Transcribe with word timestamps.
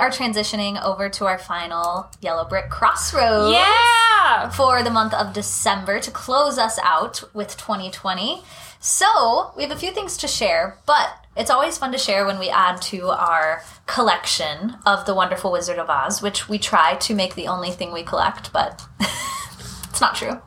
right. 0.00 0.10
Well, 0.18 0.18
we 0.18 0.26
are 0.26 0.32
transitioning 0.32 0.82
over 0.82 1.08
to 1.08 1.26
our 1.26 1.38
final 1.38 2.10
Yellow 2.20 2.48
Brick 2.48 2.70
Crossroads. 2.70 3.54
Yeah! 3.54 4.50
For 4.50 4.82
the 4.82 4.90
month 4.90 5.14
of 5.14 5.32
December 5.32 6.00
to 6.00 6.10
close 6.10 6.58
us 6.58 6.78
out 6.82 7.22
with 7.34 7.56
2020. 7.56 8.42
So, 8.82 9.52
we 9.56 9.62
have 9.62 9.72
a 9.72 9.76
few 9.76 9.92
things 9.92 10.16
to 10.18 10.28
share, 10.28 10.78
but 10.86 11.10
it's 11.36 11.50
always 11.50 11.76
fun 11.76 11.92
to 11.92 11.98
share 11.98 12.24
when 12.24 12.38
we 12.38 12.48
add 12.48 12.80
to 12.82 13.08
our 13.08 13.62
collection 13.86 14.76
of 14.86 15.04
The 15.04 15.14
Wonderful 15.14 15.52
Wizard 15.52 15.78
of 15.78 15.90
Oz, 15.90 16.22
which 16.22 16.48
we 16.48 16.58
try 16.58 16.94
to 16.96 17.14
make 17.14 17.34
the 17.34 17.46
only 17.48 17.70
thing 17.70 17.92
we 17.92 18.02
collect, 18.02 18.52
but 18.52 18.82
it's 19.90 20.00
not 20.00 20.14
true. 20.14 20.40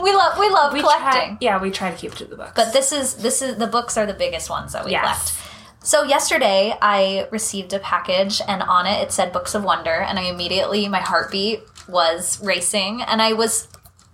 We 0.00 0.12
love 0.14 0.38
we 0.38 0.48
love 0.48 0.72
We 0.72 0.80
collecting. 0.80 1.02
try, 1.12 1.38
yeah, 1.40 1.60
we 1.60 1.70
try 1.70 1.90
to 1.90 1.96
keep 1.96 2.14
to 2.14 2.24
the 2.24 2.36
books. 2.36 2.52
But 2.56 2.72
this 2.72 2.92
is 2.92 3.14
this 3.16 3.42
is 3.42 3.56
the 3.56 3.66
books 3.66 3.98
are 3.98 4.06
the 4.06 4.14
biggest 4.14 4.48
ones 4.48 4.72
that 4.72 4.84
we 4.86 4.90
Yes. 4.92 5.02
collect. 5.34 5.61
So 5.84 6.04
yesterday 6.04 6.76
I 6.80 7.26
received 7.32 7.72
a 7.72 7.80
package 7.80 8.40
and 8.46 8.62
on 8.62 8.86
it 8.86 9.02
it 9.02 9.10
said 9.10 9.32
Books 9.32 9.54
of 9.54 9.64
Wonder 9.64 9.90
and 9.90 10.18
I 10.18 10.22
immediately 10.22 10.86
my 10.88 11.00
heartbeat 11.00 11.60
was 11.88 12.40
racing 12.42 13.02
and 13.02 13.20
I 13.20 13.32
was 13.32 13.66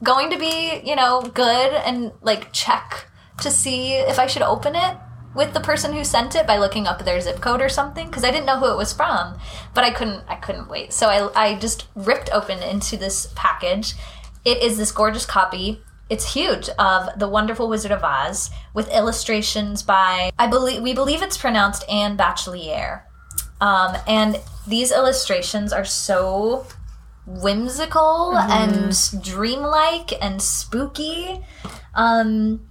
going 0.02 0.30
to 0.30 0.38
be, 0.38 0.80
you 0.82 0.96
know, 0.96 1.20
good 1.20 1.74
and 1.74 2.12
like 2.22 2.52
check 2.52 3.06
to 3.42 3.50
see 3.50 3.92
if 3.94 4.18
I 4.18 4.26
should 4.26 4.42
open 4.42 4.74
it 4.74 4.96
with 5.34 5.52
the 5.52 5.60
person 5.60 5.92
who 5.92 6.04
sent 6.04 6.34
it 6.34 6.46
by 6.46 6.56
looking 6.56 6.86
up 6.86 7.04
their 7.04 7.20
zip 7.20 7.40
code 7.40 7.60
or 7.60 7.68
something 7.68 8.06
because 8.06 8.24
I 8.24 8.30
didn't 8.30 8.46
know 8.46 8.58
who 8.58 8.72
it 8.72 8.76
was 8.76 8.94
from, 8.94 9.38
but 9.74 9.84
I 9.84 9.90
couldn't 9.90 10.24
I 10.26 10.36
couldn't 10.36 10.70
wait. 10.70 10.92
So 10.92 11.08
I 11.08 11.50
I 11.50 11.58
just 11.58 11.86
ripped 11.94 12.30
open 12.32 12.62
into 12.62 12.96
this 12.96 13.30
package. 13.36 13.94
It 14.44 14.62
is 14.62 14.78
this 14.78 14.90
gorgeous 14.90 15.26
copy. 15.26 15.82
It's 16.10 16.32
huge 16.32 16.68
of 16.78 17.18
The 17.18 17.28
Wonderful 17.28 17.68
Wizard 17.68 17.92
of 17.92 18.02
Oz 18.02 18.50
with 18.74 18.90
illustrations 18.90 19.82
by 19.82 20.30
I 20.38 20.46
believe 20.46 20.82
we 20.82 20.94
believe 20.94 21.22
it's 21.22 21.36
pronounced 21.36 21.88
Anne 21.88 22.16
Bachelier. 22.16 23.02
Um, 23.60 23.96
and 24.06 24.40
these 24.66 24.92
illustrations 24.92 25.72
are 25.72 25.84
so 25.84 26.66
whimsical 27.26 28.36
and 28.36 28.94
dreamlike 29.22 30.12
and 30.22 30.40
spooky. 30.40 31.44
Um, 31.94 32.66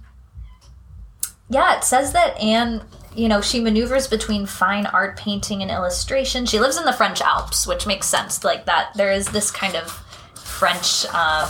yeah, 1.48 1.76
it 1.76 1.84
says 1.84 2.12
that 2.12 2.36
Anne, 2.38 2.84
you 3.14 3.28
know, 3.28 3.40
she 3.40 3.60
maneuvers 3.60 4.06
between 4.06 4.46
fine 4.46 4.86
art 4.86 5.16
painting 5.16 5.62
and 5.62 5.70
illustration. 5.70 6.44
She 6.44 6.58
lives 6.58 6.76
in 6.76 6.84
the 6.84 6.92
French 6.92 7.20
Alps, 7.20 7.66
which 7.66 7.86
makes 7.86 8.06
sense. 8.06 8.44
Like 8.44 8.66
that, 8.66 8.90
there 8.94 9.12
is 9.12 9.28
this 9.28 9.50
kind 9.50 9.76
of 9.76 9.90
French, 10.34 11.06
um, 11.06 11.48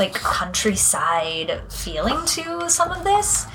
like 0.00 0.14
countryside 0.14 1.60
feeling 1.70 2.18
to 2.26 2.68
some 2.68 2.90
of 2.90 3.04
this. 3.04 3.46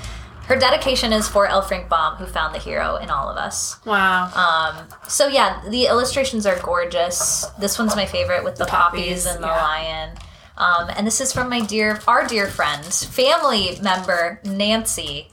Her 0.44 0.56
dedication 0.56 1.12
is 1.12 1.28
for 1.28 1.46
L. 1.48 1.60
Frank 1.60 1.88
Baum, 1.88 2.14
who 2.16 2.26
found 2.26 2.54
the 2.54 2.60
hero 2.60 2.96
in 2.96 3.10
all 3.10 3.28
of 3.28 3.36
us. 3.36 3.84
wow. 3.84 4.30
Um, 4.32 4.86
so 5.08 5.26
yeah, 5.26 5.60
the 5.68 5.86
illustrations 5.86 6.46
are 6.46 6.56
gorgeous. 6.60 7.44
This 7.58 7.78
one's 7.78 7.96
my 7.96 8.06
favorite 8.06 8.44
with 8.44 8.54
the, 8.54 8.64
poppies, 8.64 9.00
poppies, 9.00 9.26
and 9.26 9.42
the 9.42 9.48
yeah. 9.48 9.62
lion. 9.62 10.16
Um, 10.56 10.88
and 10.96 11.04
this 11.04 11.20
is 11.20 11.32
from 11.32 11.50
my 11.50 11.60
dear, 11.60 12.00
our 12.06 12.26
dear 12.26 12.46
friend, 12.46 12.84
family 12.84 13.78
member 13.82 14.40
Nancy. 14.44 15.28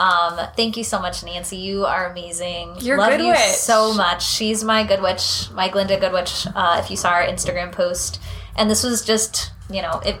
Um, 0.00 0.40
thank 0.56 0.78
you 0.78 0.82
so 0.82 0.98
much, 0.98 1.22
Nancy. 1.22 1.58
You 1.58 1.84
are 1.84 2.10
amazing. 2.10 2.76
You're 2.80 2.98
Love 2.98 3.10
Good 3.10 3.20
you 3.20 3.28
Witch. 3.28 3.38
so 3.38 3.92
much. 3.92 4.26
She's 4.26 4.64
my 4.64 4.82
good 4.82 5.02
witch, 5.02 5.50
my 5.52 5.68
Glinda 5.68 6.00
Good 6.00 6.12
Witch. 6.12 6.46
Uh, 6.54 6.80
if 6.82 6.90
you 6.90 6.96
saw 6.96 7.10
our 7.10 7.22
Instagram 7.24 7.70
post, 7.70 8.20
and 8.56 8.70
this 8.70 8.82
was 8.82 9.04
just, 9.04 9.52
you 9.70 9.82
know, 9.82 10.00
it 10.04 10.16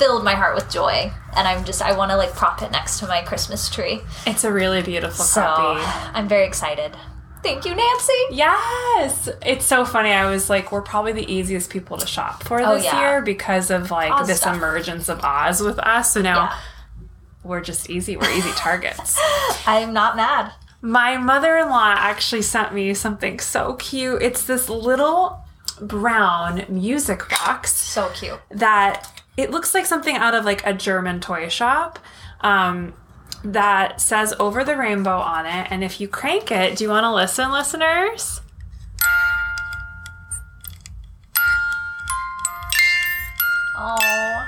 filled 0.00 0.24
my 0.24 0.34
heart 0.34 0.54
with 0.56 0.68
joy, 0.70 1.12
and 1.36 1.46
I'm 1.46 1.64
just, 1.64 1.82
I 1.82 1.96
want 1.96 2.10
to 2.10 2.16
like 2.16 2.32
prop 2.34 2.62
it 2.62 2.70
next 2.72 2.98
to 3.00 3.06
my 3.06 3.20
Christmas 3.22 3.68
tree. 3.68 4.00
it's 4.26 4.44
a 4.44 4.52
really 4.52 4.82
beautiful 4.82 5.24
So 5.24 5.42
copy. 5.42 5.84
I'm 6.14 6.26
very 6.26 6.46
excited. 6.46 6.96
Thank 7.42 7.64
you, 7.64 7.74
Nancy. 7.74 8.12
Yes, 8.30 9.28
it's 9.44 9.64
so 9.64 9.84
funny. 9.84 10.10
I 10.10 10.28
was 10.30 10.50
like, 10.50 10.72
we're 10.72 10.82
probably 10.82 11.12
the 11.12 11.30
easiest 11.32 11.70
people 11.70 11.96
to 11.98 12.06
shop 12.06 12.42
for 12.44 12.60
Oh, 12.60 12.74
this 12.76 12.84
yeah. 12.84 13.00
year 13.00 13.22
because 13.22 13.70
of 13.70 13.90
like 13.90 14.10
Oz 14.12 14.26
this 14.28 14.38
stuff. 14.40 14.56
emergence 14.56 15.08
of 15.08 15.20
Oz 15.22 15.60
with 15.62 15.78
us. 15.78 16.12
So 16.14 16.20
now 16.22 16.44
Yeah. 16.50 16.58
we're 17.44 17.60
just 17.62 17.88
easy. 17.88 18.16
We're 18.16 18.30
easy 18.30 18.50
targets. 18.52 19.18
I'm 19.66 19.92
not 19.94 20.16
mad. 20.16 20.52
My 20.82 21.16
mother-in-law 21.18 21.94
actually 21.98 22.42
sent 22.42 22.72
me 22.74 22.92
something 22.94 23.38
so 23.38 23.74
cute. 23.74 24.22
It's 24.22 24.44
this 24.44 24.68
little 24.68 25.42
brown 25.80 26.64
music 26.68 27.26
box 27.30 27.72
So 27.72 28.10
cute. 28.14 28.38
that 28.50 29.19
it 29.40 29.50
looks 29.50 29.74
like 29.74 29.86
something 29.86 30.16
out 30.16 30.34
of 30.34 30.44
like 30.44 30.64
a 30.66 30.72
German 30.72 31.20
toy 31.20 31.48
shop. 31.48 31.98
Um, 32.40 32.94
that 33.44 34.00
says 34.00 34.34
over 34.38 34.64
the 34.64 34.76
rainbow 34.76 35.18
on 35.18 35.46
it. 35.46 35.68
And 35.70 35.82
if 35.82 36.00
you 36.00 36.08
crank 36.08 36.50
it, 36.50 36.76
do 36.76 36.84
you 36.84 36.90
want 36.90 37.04
to 37.04 37.12
listen, 37.12 37.50
listeners? 37.50 38.40
Oh. 43.76 44.46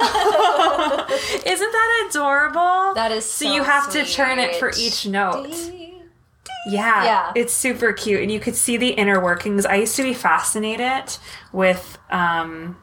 Isn't 1.46 1.72
that 1.72 2.06
adorable? 2.08 2.94
That 2.94 3.10
is 3.10 3.24
so, 3.24 3.46
so 3.46 3.54
you 3.54 3.64
have 3.64 3.90
to 3.92 4.04
turn 4.04 4.38
it 4.38 4.56
for 4.56 4.70
each 4.78 5.04
note. 5.06 5.48
Yeah, 6.66 7.04
Yeah. 7.04 7.32
it's 7.34 7.52
super 7.54 7.92
cute, 7.92 8.20
and 8.22 8.30
you 8.32 8.40
could 8.40 8.56
see 8.56 8.76
the 8.76 8.88
inner 8.90 9.22
workings. 9.22 9.64
I 9.64 9.76
used 9.76 9.96
to 9.96 10.02
be 10.02 10.12
fascinated 10.14 11.16
with 11.52 11.98
um, 12.10 12.76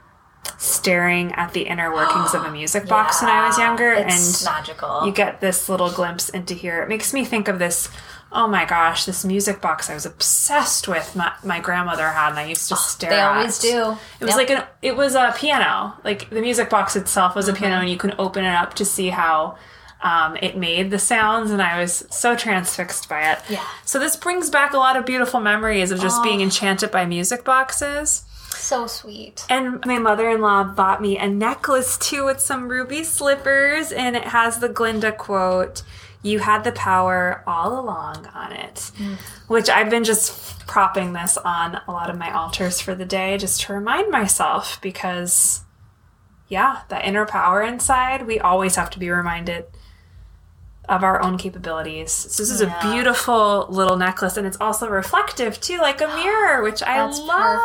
staring 0.57 1.31
at 1.33 1.53
the 1.53 1.63
inner 1.63 1.93
workings 1.93 2.33
of 2.33 2.43
a 2.45 2.51
music 2.59 2.87
box 2.87 3.21
when 3.21 3.29
I 3.31 3.47
was 3.47 3.57
younger, 3.57 3.91
it's 3.91 4.45
and 4.45 4.55
magical. 4.55 5.05
you 5.05 5.11
get 5.11 5.41
this 5.41 5.67
little 5.69 5.91
glimpse 5.91 6.29
into 6.29 6.53
here. 6.53 6.81
It 6.83 6.89
makes 6.89 7.13
me 7.13 7.25
think 7.25 7.47
of 7.47 7.59
this. 7.59 7.89
Oh 8.31 8.47
my 8.47 8.65
gosh, 8.65 9.05
this 9.05 9.23
music 9.23 9.61
box 9.61 9.89
I 9.89 9.93
was 9.93 10.05
obsessed 10.05 10.87
with. 10.87 11.15
My, 11.15 11.31
my 11.43 11.59
grandmother 11.61 12.09
had, 12.09 12.29
and 12.31 12.39
I 12.39 12.45
used 12.47 12.67
to 12.69 12.75
stare. 12.75 13.09
they 13.09 13.19
at. 13.19 13.31
always 13.37 13.59
do. 13.59 13.95
It 14.19 14.25
was 14.25 14.35
like 14.35 14.49
an. 14.49 14.63
It 14.81 14.95
was 14.97 15.15
a 15.15 15.33
piano. 15.37 15.93
Like 16.03 16.29
the 16.31 16.41
music 16.41 16.69
box 16.69 16.95
itself 16.95 17.35
was 17.35 17.47
a 17.47 17.51
Mm-hmm. 17.53 17.59
piano, 17.63 17.81
and 17.81 17.89
you 17.89 17.97
can 17.97 18.13
open 18.17 18.43
it 18.43 18.53
up 18.53 18.73
to 18.75 18.83
see 18.85 19.09
how 19.09 19.57
um, 20.01 20.37
it 20.41 20.55
made 20.57 20.91
the 20.91 20.99
sounds, 20.99 21.51
and 21.51 21.61
I 21.61 21.79
was 21.79 22.05
so 22.11 22.35
transfixed 22.35 23.09
by 23.09 23.31
it. 23.31 23.39
Yeah. 23.49 23.65
So 23.85 23.97
this 23.99 24.15
brings 24.15 24.49
back 24.49 24.73
a 24.73 24.77
lot 24.77 24.97
of 24.97 25.05
beautiful 25.05 25.39
memories 25.39 25.91
of 25.91 25.99
just 25.99 26.21
being 26.23 26.41
enchanted 26.41 26.91
by 26.91 27.05
music 27.05 27.43
boxes. 27.43 28.23
so 28.55 28.87
sweet. 28.87 29.45
And 29.49 29.83
my 29.85 29.99
mother-in-law 29.99 30.75
bought 30.75 31.01
me 31.01 31.17
a 31.17 31.27
necklace 31.27 31.97
too 31.97 32.25
with 32.25 32.39
some 32.39 32.67
ruby 32.67 33.03
slippers, 33.03 33.91
and 33.91 34.15
it 34.15 34.25
has 34.25 34.59
the 34.59 34.69
Glinda 34.69 35.11
quote. 35.11 35.83
You 36.21 36.39
had 36.39 36.63
the 36.63 36.71
power 36.71 37.43
all 37.45 37.79
along 37.79 38.25
on 38.33 38.51
it, 38.51 38.91
which 39.47 39.69
I've 39.69 39.91
been 39.91 40.03
just 40.03 40.65
propping 40.65 41.13
this 41.13 41.37
on 41.37 41.79
a 41.87 41.91
lot 41.91 42.09
of 42.09 42.17
my 42.17 42.33
altars 42.33 42.79
for 42.81 42.95
the 42.95 43.05
day 43.05 43.37
just 43.37 43.61
to 43.61 43.73
remind 43.73 44.09
myself 44.09 44.79
because, 44.81 45.61
yeah, 46.47 46.81
that 46.89 47.05
inner 47.05 47.27
power 47.27 47.61
inside, 47.61 48.25
we 48.25 48.39
always 48.39 48.75
have 48.75 48.89
to 48.91 48.99
be 48.99 49.09
reminded 49.11 49.65
of 50.89 51.03
our 51.03 51.21
own 51.21 51.37
capabilities. 51.37 52.11
So 52.11 52.43
this 52.43 52.51
is 52.51 52.61
Yeah. 52.61 52.77
a 52.77 52.91
beautiful 52.93 53.65
little 53.69 53.97
necklace, 53.97 54.37
and 54.37 54.45
it's 54.47 54.57
also 54.61 54.87
reflective 54.87 55.59
too, 55.59 55.77
like 55.77 56.01
a 56.01 56.07
mirror, 56.07 56.61
which 56.67 56.81
I 56.83 56.97
That's 57.05 57.19
love. 57.19 57.59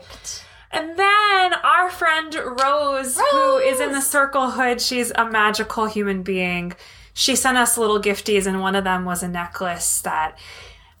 perfect. 0.00 0.44
And 0.70 0.96
then 0.98 1.54
our 1.54 1.88
friend 1.90 2.34
Rose, 2.34 3.16
who 3.30 3.58
is 3.58 3.78
in 3.80 3.90
the 3.90 3.94
Rose! 3.98 4.06
Circle 4.06 4.50
Hood, 4.52 4.80
she's 4.80 5.12
a 5.14 5.24
magical 5.30 5.86
human 5.86 6.22
being. 6.24 6.74
She 7.12 7.36
sent 7.36 7.56
us 7.56 7.78
little 7.78 8.00
gifties, 8.00 8.44
and 8.46 8.60
one 8.60 8.74
of 8.74 8.82
them 8.82 9.04
was 9.04 9.22
a 9.22 9.28
necklace 9.28 10.00
that 10.00 10.36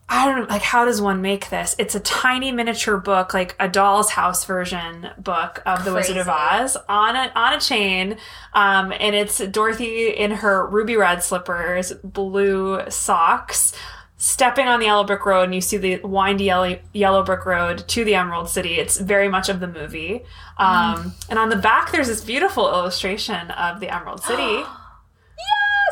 I 0.08 0.26
don't 0.26 0.50
like. 0.50 0.62
How 0.62 0.84
does 0.84 1.00
one 1.00 1.22
make 1.22 1.48
this? 1.48 1.74
It's 1.78 1.94
a 1.94 2.00
tiny 2.00 2.52
miniature 2.52 2.98
book, 2.98 3.32
like 3.32 3.56
a 3.58 3.68
doll's 3.68 4.10
house 4.10 4.44
version 4.44 5.08
book 5.18 5.62
of 5.64 5.84
the 5.84 5.94
Wizard 5.94 6.18
of 6.18 6.28
Oz 6.28 6.76
on 6.88 7.16
a 7.16 7.32
on 7.34 7.54
a 7.54 7.60
chain, 7.60 8.18
um, 8.52 8.92
and 9.00 9.14
it's 9.14 9.38
Dorothy 9.38 10.08
in 10.10 10.30
her 10.30 10.66
ruby 10.66 10.96
red 10.96 11.22
slippers, 11.22 11.92
blue 12.04 12.82
socks, 12.90 13.72
stepping 14.18 14.68
on 14.68 14.78
the 14.78 14.86
yellow 14.86 15.04
brick 15.04 15.24
road, 15.24 15.44
and 15.44 15.54
you 15.54 15.62
see 15.62 15.78
the 15.78 16.00
windy 16.04 16.44
yellow, 16.44 16.78
yellow 16.92 17.22
brick 17.22 17.46
road 17.46 17.88
to 17.88 18.04
the 18.04 18.14
Emerald 18.14 18.48
City. 18.50 18.74
It's 18.74 18.98
very 18.98 19.28
much 19.28 19.48
of 19.48 19.60
the 19.60 19.66
movie. 19.68 20.22
Um, 20.58 21.14
And 21.30 21.38
on 21.38 21.48
the 21.48 21.56
back, 21.56 21.92
there's 21.92 22.08
this 22.08 22.22
beautiful 22.22 22.68
illustration 22.68 23.50
of 23.52 23.80
the 23.80 23.92
Emerald 23.92 24.22
City. 24.22 24.62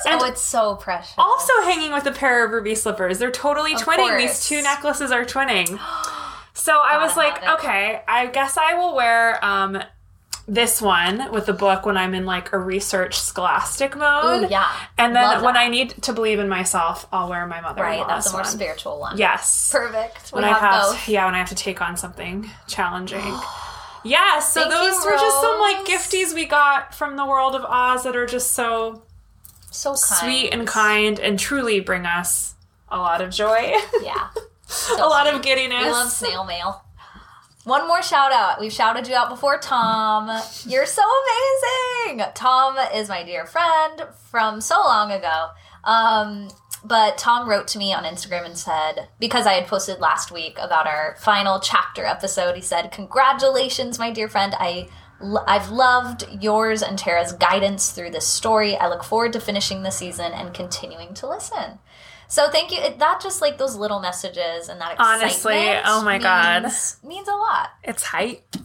And- 0.07 0.21
oh, 0.21 0.25
it's 0.27 0.41
so 0.43 0.77
precious. 0.77 1.15
also 1.19 1.53
hanging 1.63 1.93
with 1.93 2.07
a 2.07 2.13
pair 2.13 2.45
of 2.45 2.51
ruby 2.53 2.75
slippers. 2.75 3.19
They're 3.19 3.31
totally 3.31 3.75
twinning. 3.75 3.97
course. 4.09 4.23
These 4.23 4.47
two 4.47 4.63
necklaces 4.63 5.11
are 5.11 5.25
twinning. 5.25 5.79
So 6.55 6.79
I 6.85 7.03
was 7.03 7.17
like, 7.17 7.43
okay, 7.49 8.03
I 8.07 8.27
guess 8.27 8.59
I 8.59 8.75
will 8.75 8.95
wear 8.95 9.43
um, 9.43 9.83
this 10.47 10.83
one 10.83 11.33
with 11.33 11.47
the 11.47 11.55
book 11.55 11.87
when 11.87 11.97
I'm 11.97 12.13
in 12.15 12.27
like 12.27 12.53
a 12.53 12.59
research 12.59 13.19
scholastic 13.19 13.97
mode. 13.97 14.45
Ooh, 14.45 14.49
yeah. 14.49 14.71
And 14.99 15.17
then 15.17 15.43
when. 15.43 15.57
I 15.57 15.69
need 15.69 15.91
to 16.03 16.13
believe 16.13 16.39
in 16.39 16.51
myself, 16.51 17.07
I'll 17.11 17.31
wear 17.31 17.47
my 17.47 17.63
mother 17.63 17.83
right, 17.83 18.07
that's 18.07 18.29
a 18.29 18.33
more 18.33 18.43
one. 18.43 18.51
spiritual 18.51 19.01
one. 19.01 19.17
Yes. 19.17 19.71
Perfect. 19.73 20.31
We 20.33 20.37
When 20.37 20.45
I 20.45 20.59
have, 20.59 20.83
both. 20.93 21.09
yeah, 21.09 21.25
when 21.25 21.35
I 21.35 21.39
have 21.39 21.49
to 21.49 21.55
take 21.55 21.81
on 21.81 21.97
something 21.97 22.49
challenging. 22.69 23.25
Yeah, 24.05 24.41
so 24.41 24.63
Thank 24.63 24.73
those 24.75 25.05
you, 25.05 25.11
were 25.13 25.17
just 25.17 25.41
some 25.41 25.61
like 25.61 25.87
gifties 25.87 26.35
we 26.35 26.45
got 26.45 26.93
from 26.93 27.15
the 27.17 27.25
world 27.25 27.55
of 27.55 27.65
Oz 27.65 28.03
that 28.03 28.17
are 28.17 28.27
just 28.27 28.51
so 28.53 29.05
So 29.73 29.91
kind. 29.91 29.99
sweet 29.99 30.51
and 30.51 30.67
kind 30.67 31.19
and 31.19 31.39
truly 31.39 31.81
bring 31.81 32.07
us 32.07 32.55
a 32.89 32.99
lot 32.99 33.21
of 33.21 33.31
joy, 33.31 33.75
Yeah. 34.03 34.29
a 34.99 35.07
lot 35.07 35.33
of 35.33 35.43
giddiness. 35.43 35.85
We 35.85 35.91
love 35.91 36.11
snail 36.11 36.45
mail. 36.45 36.85
One 37.65 37.87
more 37.87 38.03
shout 38.03 38.33
out. 38.33 38.61
We've 38.61 38.73
shouted 38.73 39.07
you 39.07 39.15
out 39.15 39.29
before, 39.29 39.59
Tom. 39.59 40.27
You're 40.67 40.87
so 40.87 41.03
amazing. 42.07 42.25
Tom 42.35 42.77
is 42.93 43.09
my 43.09 43.23
dear 43.23 43.47
friend 43.47 44.03
from 44.31 44.61
so 44.61 44.81
long 44.81 45.13
ago. 45.13 45.49
Um, 45.85 46.49
but 46.85 47.17
Tom 47.19 47.49
wrote 47.49 47.69
to 47.69 47.79
me 47.79 47.93
on 47.93 48.03
Instagram 48.03 48.45
and 48.45 48.59
said, 48.59 49.09
because 49.21 49.47
I 49.47 49.53
had 49.53 49.69
posted 49.69 50.01
last 50.01 50.33
week 50.33 50.59
about 50.61 50.89
our 50.89 51.17
final 51.21 51.61
chapter 51.61 52.05
episode, 52.05 52.57
he 52.57 52.63
said, 52.63 52.91
Congratulations, 52.91 53.99
my 53.99 54.11
dear 54.11 54.29
friend. 54.29 54.55
I 54.59 54.89
I've 55.47 55.71
loved 55.71 56.27
yours 56.41 56.83
and 56.83 56.99
Tara's 56.99 57.33
guidance 57.33 57.91
through 57.93 58.11
this 58.11 58.27
story. 58.27 58.77
I 58.77 58.89
look 58.89 59.05
forward 59.05 59.33
to 59.35 59.41
finishing 59.41 59.83
the 59.83 59.91
season 59.91 60.33
and 60.33 60.53
continuing 60.53 61.15
to 61.15 61.29
listen. 61.29 61.79
So 62.29 62.49
thank 62.51 62.73
you. 62.73 62.79
It, 62.79 62.99
that 62.99 63.21
just 63.23 63.41
like 63.43 63.59
those 63.59 63.77
little 63.77 64.01
messages 64.01 64.69
and 64.69 64.81
that 64.81 64.93
excitement. 64.93 65.23
Honestly, 65.23 65.81
oh 65.85 66.03
my 66.03 66.19
God. 66.19 66.63
means- 66.63 66.97
means 67.05 67.29
a 67.29 67.33
lot. 67.33 67.71
it's 67.85 68.03
hype. 68.03 68.57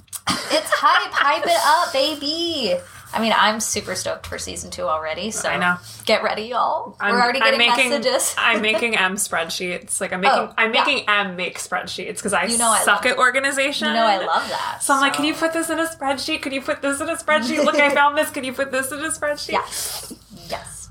It's 0.49 0.71
hype, 0.71 1.11
hype 1.11 1.45
it 1.45 1.59
up, 1.65 1.93
baby. 1.93 2.79
I 3.17 3.21
mean, 3.21 3.33
I'm 3.35 3.59
super 3.59 3.95
stoked 3.95 4.27
for 4.27 4.37
season 4.37 4.69
two 4.69 4.83
already. 4.83 5.31
So 5.31 5.49
I 5.49 5.57
know. 5.57 5.77
get 6.05 6.21
ready, 6.23 6.43
y'all. 6.43 6.95
I'm, 6.99 7.13
We're 7.13 7.21
already 7.21 7.39
I'm 7.41 7.51
getting 7.53 7.67
making, 7.69 7.89
messages. 7.89 8.35
I'm 8.37 8.61
making 8.71 8.95
M 8.95 9.15
spreadsheets. 9.15 9.99
Like 9.99 10.13
I'm 10.13 10.21
making 10.21 10.37
Oh, 10.37 10.53
I'm 10.57 10.73
yeah. 10.73 10.83
making 10.85 11.09
M 11.09 11.35
make 11.35 11.57
spreadsheets 11.57 12.15
because 12.17 12.33
I 12.33 12.43
You 12.45 12.57
know 12.57 12.69
I 12.69 12.79
suck 12.83 13.03
love- 13.05 13.13
at 13.13 13.17
organization. 13.17 13.87
you 13.87 13.93
know, 13.95 14.05
I 14.05 14.17
love 14.17 14.47
that. 14.49 14.79
So 14.81 14.93
I'm 14.93 15.01
like, 15.01 15.13
can 15.13 15.25
you 15.25 15.33
put 15.33 15.53
this 15.53 15.69
in 15.69 15.79
a 15.79 15.85
spreadsheet? 15.87 16.41
Can 16.43 16.51
you 16.53 16.61
put 16.61 16.81
this 16.81 17.01
in 17.01 17.09
a 17.09 17.15
spreadsheet? 17.15 17.65
Look, 17.65 17.75
I 17.75 17.93
found 17.93 18.17
this. 18.17 18.29
Can 18.29 18.43
you 18.43 18.53
put 18.53 18.71
this 18.71 18.91
in 18.91 18.99
a 18.99 19.09
spreadsheet? 19.09 19.53
Yes. 19.53 20.13
Yes. 20.49 20.89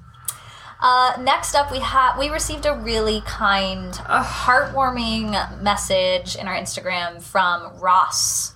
Uh, 0.81 1.12
next 1.20 1.55
up, 1.55 1.70
we 1.72 1.79
have 1.79 2.19
we 2.19 2.29
received 2.29 2.67
a 2.67 2.75
really 2.75 3.22
kind, 3.25 3.94
heartwarming 3.94 5.62
message 5.62 6.37
in 6.37 6.46
our 6.49 6.55
Instagram 6.55 7.22
from 7.22 7.79
Ross. 7.81 8.52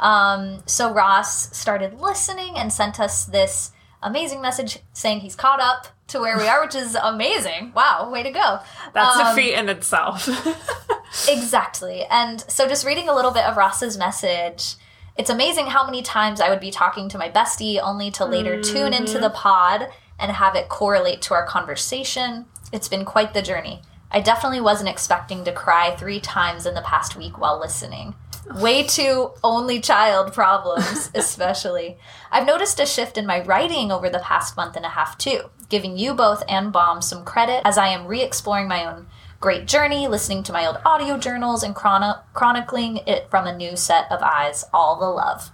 Um, 0.00 0.62
so 0.66 0.92
Ross 0.92 1.56
started 1.56 2.00
listening 2.00 2.56
and 2.56 2.72
sent 2.72 2.98
us 2.98 3.24
this 3.26 3.70
amazing 4.02 4.40
message 4.40 4.78
saying 4.92 5.20
he's 5.20 5.36
caught 5.36 5.60
up 5.60 5.88
to 6.08 6.18
where 6.20 6.36
we 6.36 6.48
are, 6.48 6.62
which 6.64 6.74
is 6.74 6.96
amazing. 6.96 7.72
Wow, 7.76 8.10
way 8.10 8.22
to 8.24 8.30
go! 8.30 8.58
That's 8.94 9.16
a 9.20 9.26
Um, 9.26 9.36
feat 9.36 9.54
in 9.54 9.68
itself. 9.68 10.28
Exactly. 11.28 12.04
And 12.08 12.40
so 12.48 12.68
just 12.68 12.86
reading 12.86 13.08
a 13.08 13.14
little 13.14 13.32
bit 13.32 13.44
of 13.44 13.56
Ross's 13.56 13.98
message, 13.98 14.76
it's 15.16 15.28
amazing 15.30 15.66
how 15.66 15.84
many 15.84 16.02
times 16.02 16.40
I 16.40 16.48
would 16.50 16.60
be 16.60 16.70
talking 16.70 17.08
to 17.08 17.18
my 17.18 17.28
bestie 17.28 17.80
only 17.82 18.10
to 18.12 18.24
later 18.24 18.62
tune 18.62 18.92
into 18.94 19.18
the 19.18 19.30
pod 19.30 19.88
and 20.18 20.30
have 20.32 20.54
it 20.54 20.68
correlate 20.68 21.20
to 21.22 21.34
our 21.34 21.44
conversation. 21.44 22.46
It's 22.72 22.88
been 22.88 23.04
quite 23.04 23.34
the 23.34 23.42
journey. 23.42 23.82
I 24.10 24.20
definitely 24.20 24.60
wasn't 24.60 24.88
expecting 24.88 25.44
to 25.44 25.52
cry 25.52 25.94
three 25.96 26.20
times 26.20 26.64
in 26.64 26.74
the 26.74 26.82
past 26.82 27.16
week 27.16 27.38
while 27.38 27.58
listening. 27.58 28.14
Way 28.46 28.82
too 28.84 29.30
only 29.44 29.80
child 29.80 30.32
problems, 30.32 31.10
especially. 31.14 31.98
I've 32.30 32.46
noticed 32.46 32.80
a 32.80 32.86
shift 32.86 33.16
in 33.18 33.26
my 33.26 33.42
writing 33.42 33.92
over 33.92 34.08
the 34.10 34.18
past 34.18 34.56
month 34.56 34.76
and 34.76 34.84
a 34.84 34.90
half, 34.90 35.18
too, 35.18 35.50
giving 35.68 35.96
you 35.96 36.14
both 36.14 36.42
and 36.48 36.72
Baum 36.72 37.02
some 37.02 37.24
credit 37.24 37.62
as 37.64 37.78
I 37.78 37.88
am 37.88 38.06
re 38.06 38.22
exploring 38.22 38.68
my 38.68 38.84
own 38.84 39.06
great 39.40 39.66
journey, 39.66 40.06
listening 40.08 40.42
to 40.44 40.52
my 40.52 40.66
old 40.66 40.78
audio 40.84 41.16
journals 41.16 41.62
and 41.62 41.74
chrono- 41.74 42.20
chronicling 42.34 42.98
it 43.06 43.30
from 43.30 43.46
a 43.46 43.56
new 43.56 43.76
set 43.76 44.10
of 44.10 44.20
eyes. 44.22 44.64
All 44.72 44.98
the 44.98 45.06
love. 45.06 45.50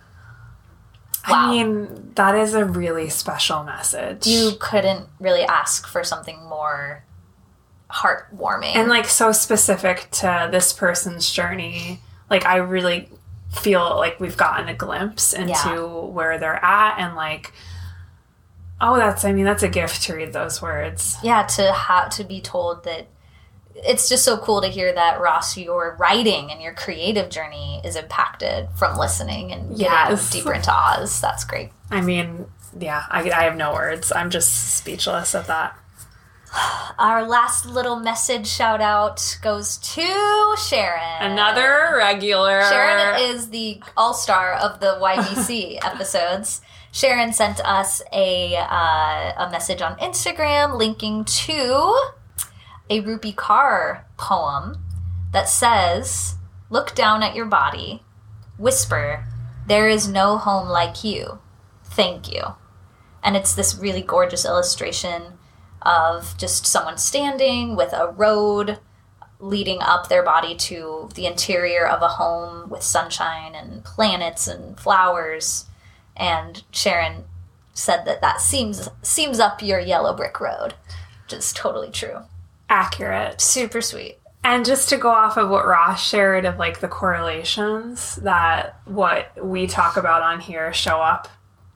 Wow. 1.29 1.35
I 1.35 1.50
mean, 1.50 2.12
that 2.15 2.35
is 2.37 2.55
a 2.55 2.65
really 2.65 3.09
special 3.09 3.65
message. 3.65 4.27
you 4.27 4.53
couldn't 4.61 5.09
really 5.19 5.43
ask 5.43 5.87
for 5.87 6.05
something 6.05 6.41
more 6.49 7.05
heartwarming. 7.91 8.75
and 8.77 8.88
like 8.88 9.06
so 9.06 9.33
specific 9.33 10.09
to 10.12 10.49
this 10.50 10.73
person's 10.73 11.31
journey. 11.31 12.00
Like 12.31 12.44
I 12.46 12.56
really 12.56 13.08
feel 13.61 13.96
like 13.96 14.19
we've 14.20 14.37
gotten 14.37 14.69
a 14.69 14.75
glimpse 14.75 15.32
into 15.32 15.50
Yeah. 15.52 15.81
where 16.06 16.38
they're 16.38 16.62
at 16.64 16.99
and 16.99 17.14
like 17.17 17.52
oh 18.81 18.96
that's 18.96 19.25
I 19.25 19.32
mean 19.32 19.44
that's 19.44 19.62
a 19.62 19.69
gift 19.69 20.02
to 20.05 20.14
read 20.14 20.32
those 20.32 20.61
words. 20.61 21.17
yeah, 21.23 21.44
to 21.44 21.73
have 21.73 22.11
to 22.11 22.25
be 22.25 22.40
told 22.40 22.84
that 22.84 23.06
it's 23.76 24.08
just 24.08 24.25
so 24.25 24.38
cool 24.38 24.62
to 24.62 24.69
hear 24.69 24.93
that 24.94 25.20
Ross, 25.20 25.56
your 25.56 25.96
writing 26.00 26.50
and 26.50 26.62
your 26.62 26.73
creative 26.73 27.28
journey 27.31 27.81
is 27.84 27.94
impacted 27.94 28.69
from 28.75 28.96
listening 28.99 29.52
and 29.52 29.69
getting 29.76 29.84
Yes. 29.93 30.31
deeper 30.31 30.52
into 30.55 30.73
Oz. 30.73 31.20
That's 31.20 31.44
great. 31.44 31.70
I 31.90 32.00
mean, 32.00 32.46
yeah, 32.78 33.05
I, 33.11 33.31
I 33.31 33.43
have 33.44 33.55
no 33.56 33.73
words. 33.75 34.12
I'm 34.12 34.31
just 34.31 34.76
speechless 34.76 35.34
at 35.34 35.46
that. 35.49 35.78
Our 36.99 37.27
last 37.27 37.67
little 37.67 37.97
message 37.97 38.47
shout 38.47 38.81
out 38.81 39.39
goes 39.43 39.77
to 39.79 40.55
Sharon. 40.69 41.33
Another 41.33 41.95
regular. 41.97 42.63
Sharon 42.63 43.21
is 43.21 43.51
the 43.51 43.83
all 43.97 44.15
star 44.15 44.55
of 44.55 44.81
the 44.81 44.99
YBC 45.01 45.79
episodes. 45.85 46.63
Sharon 46.93 47.33
sent 47.33 47.61
us 47.61 48.01
a 48.13 48.57
uh, 48.57 49.47
a 49.47 49.49
message 49.51 49.83
on 49.83 49.99
Instagram 49.99 50.79
linking 50.79 51.25
to 51.25 51.99
a 52.89 53.03
Rupi 53.03 53.35
Kaur 53.35 54.05
poem 54.17 54.83
that 55.33 55.49
says, 55.49 56.37
"Look 56.71 56.95
down 56.95 57.23
at 57.23 57.35
your 57.35 57.47
body, 57.47 58.03
whisper, 58.57 59.27
there 59.67 59.89
is 59.89 60.09
no 60.09 60.39
home 60.39 60.69
like 60.69 61.05
you. 61.05 61.41
Thank 61.85 62.33
you." 62.33 62.55
And 63.23 63.37
it's 63.37 63.55
this 63.55 63.77
really 63.77 64.03
gorgeous 64.03 64.45
illustration 64.45 65.36
of 65.87 66.35
just 66.37 66.67
someone 66.67 66.99
standing 66.99 67.77
with 67.77 67.93
a 67.93 68.11
road 68.11 68.79
leading 69.38 69.79
up 69.83 70.09
their 70.09 70.23
body 70.23 70.55
to 70.56 71.09
the 71.15 71.27
interior 71.27 71.87
of 71.87 72.03
a 72.03 72.09
home 72.09 72.69
with 72.69 72.83
sunshine 72.83 73.55
and 73.55 73.85
planets 73.85 74.49
and 74.49 74.78
flowers. 74.81 75.66
And 76.16 76.62
Sharon 76.71 77.25
said 77.75 78.05
that 78.07 78.21
that 78.23 78.40
seems 78.40 78.88
seems 79.02 79.38
up 79.38 79.62
your 79.62 79.78
yellow 79.78 80.16
brick 80.16 80.40
road, 80.40 80.75
which 81.25 81.35
is 81.35 81.52
totally 81.52 81.90
true. 81.90 82.21
accurate. 82.69 83.40
Super 83.40 83.81
sweet. 83.81 84.19
And 84.43 84.64
just 84.64 84.88
to 84.90 84.97
go 84.97 85.11
off 85.11 85.37
of 85.37 85.50
what 85.50 85.66
Ross 85.66 86.07
shared 86.07 86.45
of 86.45 86.57
like 86.57 86.81
the 86.81 86.88
correlations 86.88 88.16
that 88.16 88.81
what 88.85 89.33
we 89.45 89.66
talk 89.66 89.97
about 89.97 90.23
on 90.23 90.40
here 90.40 90.73
show 90.73 91.00
up 91.00 91.28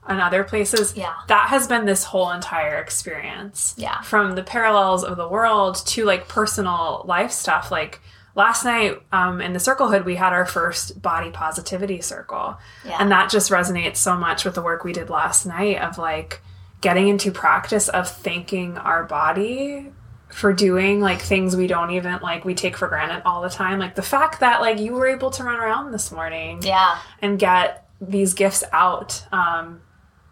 in 0.09 0.19
other 0.19 0.45
places. 0.45 0.97
Yeah. 0.97 1.15
That 1.29 1.49
has 1.51 1.67
been 1.69 1.85
this 1.85 2.05
whole 2.05 2.31
entire 2.31 2.79
experience. 2.79 3.75
Yeah. 3.77 4.01
From 4.03 4.35
the 4.35 4.43
parallels 4.43 5.05
of 5.05 5.17
the 5.17 5.29
world 5.29 5.77
to 5.89 6.05
like 6.05 6.27
personal 6.29 7.03
life 7.07 7.31
stuff. 7.31 7.71
Like 7.71 8.01
last 8.35 8.65
night 8.65 9.01
um, 9.13 9.41
in 9.41 9.53
the 9.53 9.61
Circle 9.61 9.89
Hood, 9.89 10.05
we 10.05 10.17
had 10.17 10.33
our 10.33 10.47
first 10.47 11.01
body 11.03 11.31
positivity 11.31 12.01
circle. 12.01 12.57
Yeah. 12.85 12.97
And 12.99 13.11
that 13.13 13.31
just 13.31 13.51
resonates 13.51 13.97
so 13.97 14.17
much 14.17 14.45
with 14.45 14.55
the 14.55 14.63
work 14.63 14.85
we 14.85 14.93
did 14.93 15.11
last 15.11 15.45
night 15.47 15.79
of 15.81 15.99
like 15.99 16.41
getting 16.81 17.09
into 17.09 17.31
practice 17.31 17.89
of 17.89 18.09
thanking 18.09 18.79
our 18.79 19.05
body 19.05 19.91
for 20.29 20.53
doing 20.53 21.01
like 21.01 21.21
things 21.21 21.57
we 21.57 21.67
don't 21.67 21.91
even 21.91 22.19
like 22.23 22.45
we 22.45 22.55
take 22.55 22.77
for 22.77 22.87
granted 22.89 23.21
all 23.27 23.43
the 23.43 23.51
time 23.51 23.81
like 23.81 23.97
the 23.97 24.01
fact 24.03 24.39
that 24.41 24.61
like 24.61 24.79
you 24.79 24.93
were 24.93 25.09
able 25.09 25.29
to 25.29 25.43
run 25.43 25.59
around 25.59 25.91
this 25.91 26.13
morning 26.13 26.61
Yeah. 26.63 26.99
and 27.21 27.37
get 27.37 27.87
these 28.01 28.33
gifts 28.33 28.63
out 28.73 29.27
um 29.33 29.81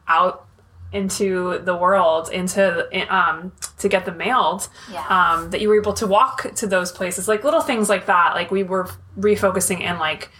out 0.08 0.46
into 0.90 1.58
the 1.64 1.76
world 1.76 2.30
into 2.30 2.88
um 3.14 3.52
to 3.78 3.88
get 3.90 4.06
them 4.06 4.16
mailed 4.16 4.68
Yeah. 4.90 5.04
um 5.08 5.50
that 5.50 5.60
you 5.60 5.68
were 5.68 5.76
able 5.78 5.92
to 5.94 6.06
walk 6.06 6.50
to 6.54 6.66
those 6.66 6.90
places 6.92 7.28
like 7.28 7.44
little 7.44 7.60
things 7.60 7.90
like 7.90 8.06
that 8.06 8.34
like 8.34 8.50
we 8.50 8.62
were 8.62 8.88
refocusing 9.18 9.80
in 9.82 9.98
like 9.98 10.30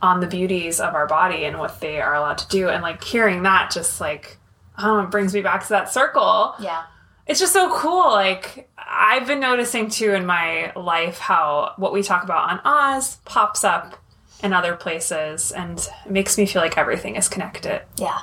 on 0.00 0.20
the 0.20 0.26
beauties 0.28 0.78
of 0.80 0.94
our 0.94 1.06
body 1.08 1.44
and 1.44 1.58
what 1.58 1.80
they 1.80 2.00
are 2.00 2.14
allowed 2.14 2.38
to 2.38 2.48
do 2.48 2.68
and 2.68 2.80
like 2.82 3.02
hearing 3.02 3.42
that 3.42 3.72
just 3.72 4.00
like 4.00 4.38
oh 4.78 5.00
it 5.00 5.10
brings 5.10 5.34
me 5.34 5.40
back 5.42 5.62
to 5.64 5.68
that 5.70 5.90
circle 5.92 6.54
Yeah. 6.60 6.82
it's 7.26 7.40
just 7.40 7.52
so 7.52 7.72
cool. 7.76 8.10
Like 8.10 8.68
I've 8.78 9.26
been 9.26 9.40
noticing 9.40 9.88
too 9.90 10.12
in 10.12 10.26
my 10.26 10.72
life 10.76 11.18
how 11.18 11.72
what 11.76 11.92
we 11.92 12.02
talk 12.04 12.22
about 12.24 12.50
on 12.50 12.60
Oz 12.64 13.16
pops 13.24 13.64
up 13.64 13.96
in 14.44 14.52
other 14.52 14.74
places 14.76 15.50
and 15.52 15.78
it 16.06 16.10
makes 16.12 16.36
me 16.38 16.46
feel 16.46 16.62
like 16.62 16.76
everything 16.78 17.16
is 17.16 17.28
connected, 17.28 17.82
Yeah. 17.96 18.18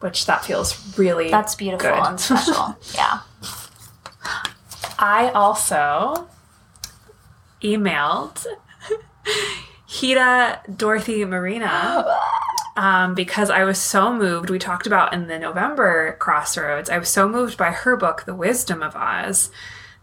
Which 0.00 0.26
that 0.26 0.44
feels 0.44 0.96
really 0.98 1.30
That's 1.30 1.54
beautiful 1.54 1.90
good. 1.90 2.06
and 2.06 2.20
special. 2.20 2.76
yeah. 2.94 3.20
I 4.98 5.30
also 5.34 6.28
emailed 7.62 8.46
Hita 9.88 10.76
Dorothy 10.76 11.24
Morena 11.24 12.06
um, 12.76 13.14
because 13.14 13.50
I 13.50 13.64
was 13.64 13.78
so 13.78 14.12
moved. 14.12 14.50
We 14.50 14.58
talked 14.58 14.86
about 14.86 15.12
in 15.12 15.26
the 15.26 15.38
November 15.38 16.16
crossroads. 16.20 16.90
I 16.90 16.98
was 16.98 17.08
so 17.08 17.28
moved 17.28 17.56
by 17.56 17.70
her 17.70 17.96
book, 17.96 18.24
The 18.24 18.34
Wisdom 18.34 18.82
of 18.82 18.94
Oz, 18.94 19.50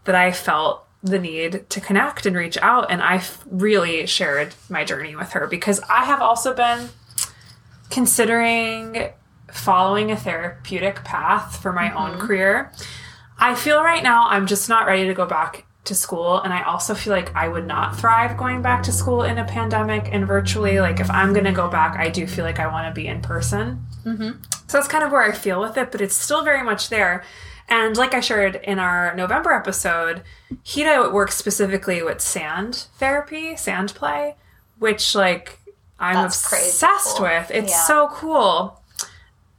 that 0.04 0.14
I 0.14 0.32
felt 0.32 0.84
the 1.02 1.18
need 1.18 1.68
to 1.70 1.80
connect 1.80 2.26
and 2.26 2.36
reach 2.36 2.58
out. 2.58 2.90
And 2.90 3.00
I 3.02 3.16
f- 3.16 3.44
really 3.46 4.06
shared 4.06 4.54
my 4.68 4.84
journey 4.84 5.14
with 5.16 5.32
her 5.32 5.46
because 5.46 5.80
I 5.88 6.04
have 6.04 6.20
also 6.20 6.52
been 6.52 6.88
considering 7.90 9.10
following 9.50 10.10
a 10.10 10.16
therapeutic 10.16 11.04
path 11.04 11.60
for 11.62 11.72
my 11.72 11.92
own 11.92 12.18
career. 12.18 12.72
I 13.38 13.54
feel 13.54 13.82
right 13.82 14.02
now 14.02 14.26
I'm 14.28 14.46
just 14.46 14.68
not 14.68 14.86
ready 14.86 15.06
to 15.06 15.14
go 15.14 15.26
back 15.26 15.64
to 15.84 15.94
school. 15.94 16.40
And 16.40 16.52
I 16.52 16.62
also 16.62 16.94
feel 16.94 17.12
like 17.12 17.34
I 17.36 17.48
would 17.48 17.66
not 17.66 17.96
thrive 17.98 18.36
going 18.36 18.60
back 18.62 18.82
to 18.84 18.92
school 18.92 19.22
in 19.22 19.38
a 19.38 19.44
pandemic 19.44 20.08
and 20.12 20.26
virtually. 20.26 20.80
Like, 20.80 21.00
if 21.00 21.10
I'm 21.10 21.32
going 21.32 21.44
to 21.44 21.52
go 21.52 21.68
back, 21.68 21.96
I 21.96 22.08
do 22.08 22.26
feel 22.26 22.44
like 22.44 22.58
I 22.58 22.66
want 22.66 22.92
to 22.92 22.98
be 23.00 23.06
in 23.06 23.20
person. 23.22 23.86
Mm-hmm. 24.04 24.42
So 24.66 24.78
that's 24.78 24.88
kind 24.88 25.04
of 25.04 25.12
where 25.12 25.22
I 25.22 25.32
feel 25.32 25.60
with 25.60 25.76
it, 25.76 25.92
but 25.92 26.00
it's 26.00 26.16
still 26.16 26.42
very 26.42 26.64
much 26.64 26.88
there. 26.88 27.22
And 27.68 27.96
like 27.96 28.14
I 28.14 28.20
shared 28.20 28.56
in 28.64 28.78
our 28.78 29.14
November 29.14 29.52
episode, 29.52 30.22
Hida 30.64 31.12
works 31.12 31.36
specifically 31.36 32.02
with 32.02 32.20
sand 32.20 32.86
therapy, 32.98 33.56
sand 33.56 33.94
play, 33.94 34.34
which 34.78 35.14
like 35.14 35.58
I'm 35.98 36.14
That's 36.14 36.52
obsessed 36.52 37.16
cool. 37.16 37.26
with. 37.26 37.50
It's 37.50 37.72
Yeah. 37.72 37.82
so 37.82 38.08
cool. 38.12 38.80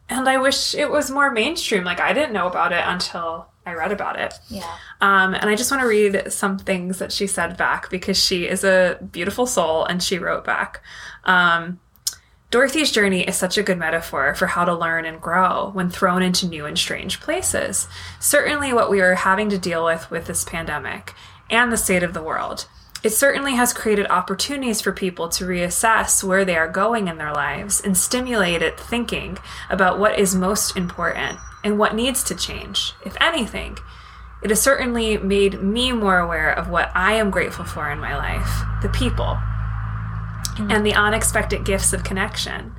And 0.09 0.27
I 0.27 0.37
wish 0.37 0.73
it 0.73 0.89
was 0.89 1.11
more 1.11 1.31
mainstream. 1.31 1.83
Like 1.83 1.99
I 1.99 2.13
didn't 2.13 2.33
know 2.33 2.47
about 2.47 2.71
it 2.71 2.83
until 2.85 3.47
I 3.65 3.73
read 3.73 3.91
about 3.91 4.17
it. 4.19 4.33
Yeah. 4.47 4.71
Um, 5.01 5.33
and 5.33 5.49
I 5.49 5.55
just 5.55 5.69
want 5.69 5.81
to 5.81 5.87
read 5.87 6.31
some 6.31 6.57
things 6.57 6.99
that 6.99 7.11
she 7.11 7.27
said 7.27 7.57
back 7.57 7.89
because 7.89 8.17
she 8.17 8.47
is 8.47 8.63
a 8.63 8.97
beautiful 9.11 9.45
soul 9.45 9.83
and 9.83 10.01
she 10.01 10.17
wrote 10.17 10.45
back. 10.45 10.81
Um, 11.25 11.79
Dorothy's 12.49 12.91
journey 12.93 13.23
is 13.23 13.35
such 13.35 13.57
a 13.57 13.63
good 13.63 13.77
metaphor 13.77 14.33
for 14.33 14.47
how 14.47 14.63
to 14.63 14.73
learn 14.73 15.03
and 15.03 15.19
grow 15.19 15.71
when 15.73 15.89
thrown 15.89 16.21
into 16.21 16.47
new 16.47 16.65
and 16.65 16.79
strange 16.79 17.19
places. 17.19 17.89
Certainly, 18.21 18.71
what 18.71 18.89
we 18.89 19.01
are 19.01 19.15
having 19.15 19.49
to 19.49 19.57
deal 19.57 19.83
with 19.83 20.09
with 20.09 20.27
this 20.27 20.45
pandemic 20.45 21.13
and 21.49 21.73
the 21.73 21.77
state 21.77 22.03
of 22.03 22.13
the 22.13 22.23
world. 22.23 22.67
It 23.03 23.11
certainly 23.11 23.53
has 23.53 23.73
created 23.73 24.07
opportunities 24.07 24.81
for 24.81 24.91
people 24.91 25.29
to 25.29 25.45
reassess 25.45 26.23
where 26.23 26.43
they 26.43 26.57
are 26.57 26.67
going 26.67 27.07
in 27.07 27.17
their 27.17 27.31
lives 27.31 27.79
and 27.79 27.95
stimulated 27.95 28.77
thinking 28.77 29.37
about 29.69 29.99
what 29.99 30.19
is 30.19 30.35
most 30.35 30.75
important 30.75 31.37
and 31.63 31.77
what 31.77 31.95
needs 31.95 32.23
to 32.23 32.35
change, 32.35 32.93
if 33.05 33.15
anything. 33.21 33.77
It 34.43 34.49
has 34.49 34.61
certainly 34.61 35.17
made 35.17 35.61
me 35.61 35.91
more 35.91 36.19
aware 36.19 36.51
of 36.51 36.69
what 36.69 36.91
I 36.95 37.13
am 37.13 37.31
grateful 37.31 37.65
for 37.65 37.91
in 37.91 37.99
my 37.99 38.15
life 38.15 38.81
the 38.81 38.89
people 38.89 39.25
mm-hmm. 39.25 40.71
and 40.71 40.85
the 40.85 40.93
unexpected 40.93 41.65
gifts 41.65 41.93
of 41.93 42.03
connection. 42.03 42.73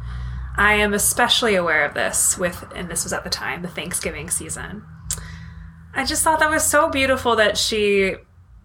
I 0.56 0.74
am 0.74 0.94
especially 0.94 1.54
aware 1.54 1.84
of 1.84 1.94
this 1.94 2.36
with, 2.36 2.64
and 2.74 2.90
this 2.90 3.04
was 3.04 3.12
at 3.12 3.24
the 3.24 3.30
time, 3.30 3.62
the 3.62 3.68
Thanksgiving 3.68 4.30
season. 4.30 4.84
I 5.94 6.04
just 6.04 6.22
thought 6.22 6.40
that 6.40 6.50
was 6.50 6.64
so 6.64 6.88
beautiful 6.90 7.36
that 7.36 7.56
she 7.56 8.16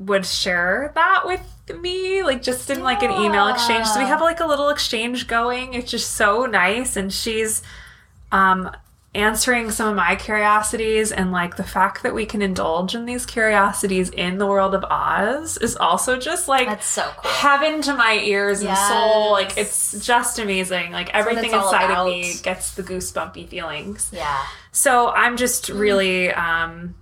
would 0.06 0.26
share 0.26 0.92
that 0.96 1.22
with 1.26 1.42
me, 1.82 2.24
like 2.24 2.42
just 2.42 2.70
in 2.70 2.82
like 2.84 3.04
an 3.04 3.12
email 3.12 3.48
exchange. 3.48 3.88
So 3.88 4.00
we 4.00 4.06
have 4.06 4.22
like 4.22 4.40
a 4.40 4.46
little 4.46 4.70
exchange 4.70 5.28
going. 5.28 5.74
It's 5.74 5.90
just 5.92 6.12
so 6.12 6.46
nice, 6.46 6.96
and 6.98 7.12
she's 7.14 7.62
um, 8.32 8.70
answering 9.16 9.70
some 9.72 9.88
of 9.90 9.96
my 9.96 10.16
curiosities, 10.16 11.12
and 11.12 11.32
like 11.32 11.56
the 11.56 11.64
fact 11.64 12.04
that 12.04 12.14
we 12.14 12.26
can 12.26 12.42
indulge 12.42 12.96
in 12.96 13.06
these 13.06 13.26
curiosities 13.26 14.10
in 14.10 14.40
the 14.40 14.46
world 14.48 14.76
of 14.76 14.84
Oz 14.86 15.58
is 15.58 15.76
also 15.78 16.18
just 16.18 16.48
like 16.48 16.68
That's 16.68 16.86
so 16.88 17.10
cool. 17.18 17.32
heaven 17.32 17.82
to 17.84 17.94
my 17.94 18.16
ears 18.24 18.62
and 18.62 18.78
soul. 18.78 19.32
Like 19.32 19.58
it's 19.58 20.06
just 20.06 20.40
amazing. 20.40 20.92
Like 20.92 21.14
everything 21.14 21.52
inside 21.52 21.86
about. 21.86 22.08
of 22.08 22.14
me 22.14 22.34
gets 22.42 22.72
the 22.72 22.84
goosebumpy 22.84 23.48
feelings. 23.48 24.10
Yeah. 24.12 24.44
So 24.72 25.10
I'm 25.12 25.38
just 25.38 25.70
really 25.70 26.32
um, 26.32 26.96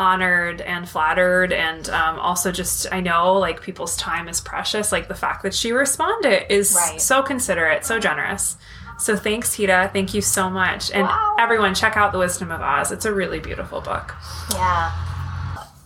honored 0.00 0.60
and 0.62 0.88
flattered, 0.88 1.52
and 1.52 1.88
um, 1.90 2.18
also 2.18 2.50
just 2.50 2.86
I 2.90 3.00
know 3.00 3.34
like 3.34 3.60
people's 3.60 3.96
time 3.96 4.28
is 4.28 4.40
precious. 4.40 4.90
Like 4.92 5.08
the 5.08 5.14
fact 5.14 5.42
that 5.42 5.54
she 5.54 5.72
responded 5.72 6.50
is 6.52 6.74
Right. 6.74 7.00
so 7.00 7.22
considerate, 7.22 7.84
so 7.84 7.98
generous. 8.00 8.56
So 8.98 9.16
thanks, 9.16 9.56
Hita. 9.56 9.92
Thank 9.92 10.14
you 10.14 10.22
so 10.22 10.48
much, 10.50 10.90
and 10.90 11.02
Wow. 11.04 11.36
everyone 11.38 11.74
check 11.74 11.96
out 11.96 12.12
The 12.12 12.18
Wisdom 12.18 12.50
of 12.50 12.60
Oz. 12.60 12.90
It's 12.92 13.04
a 13.04 13.12
really 13.12 13.40
beautiful 13.40 13.80
book. 13.80 14.14
Yeah. 14.52 14.90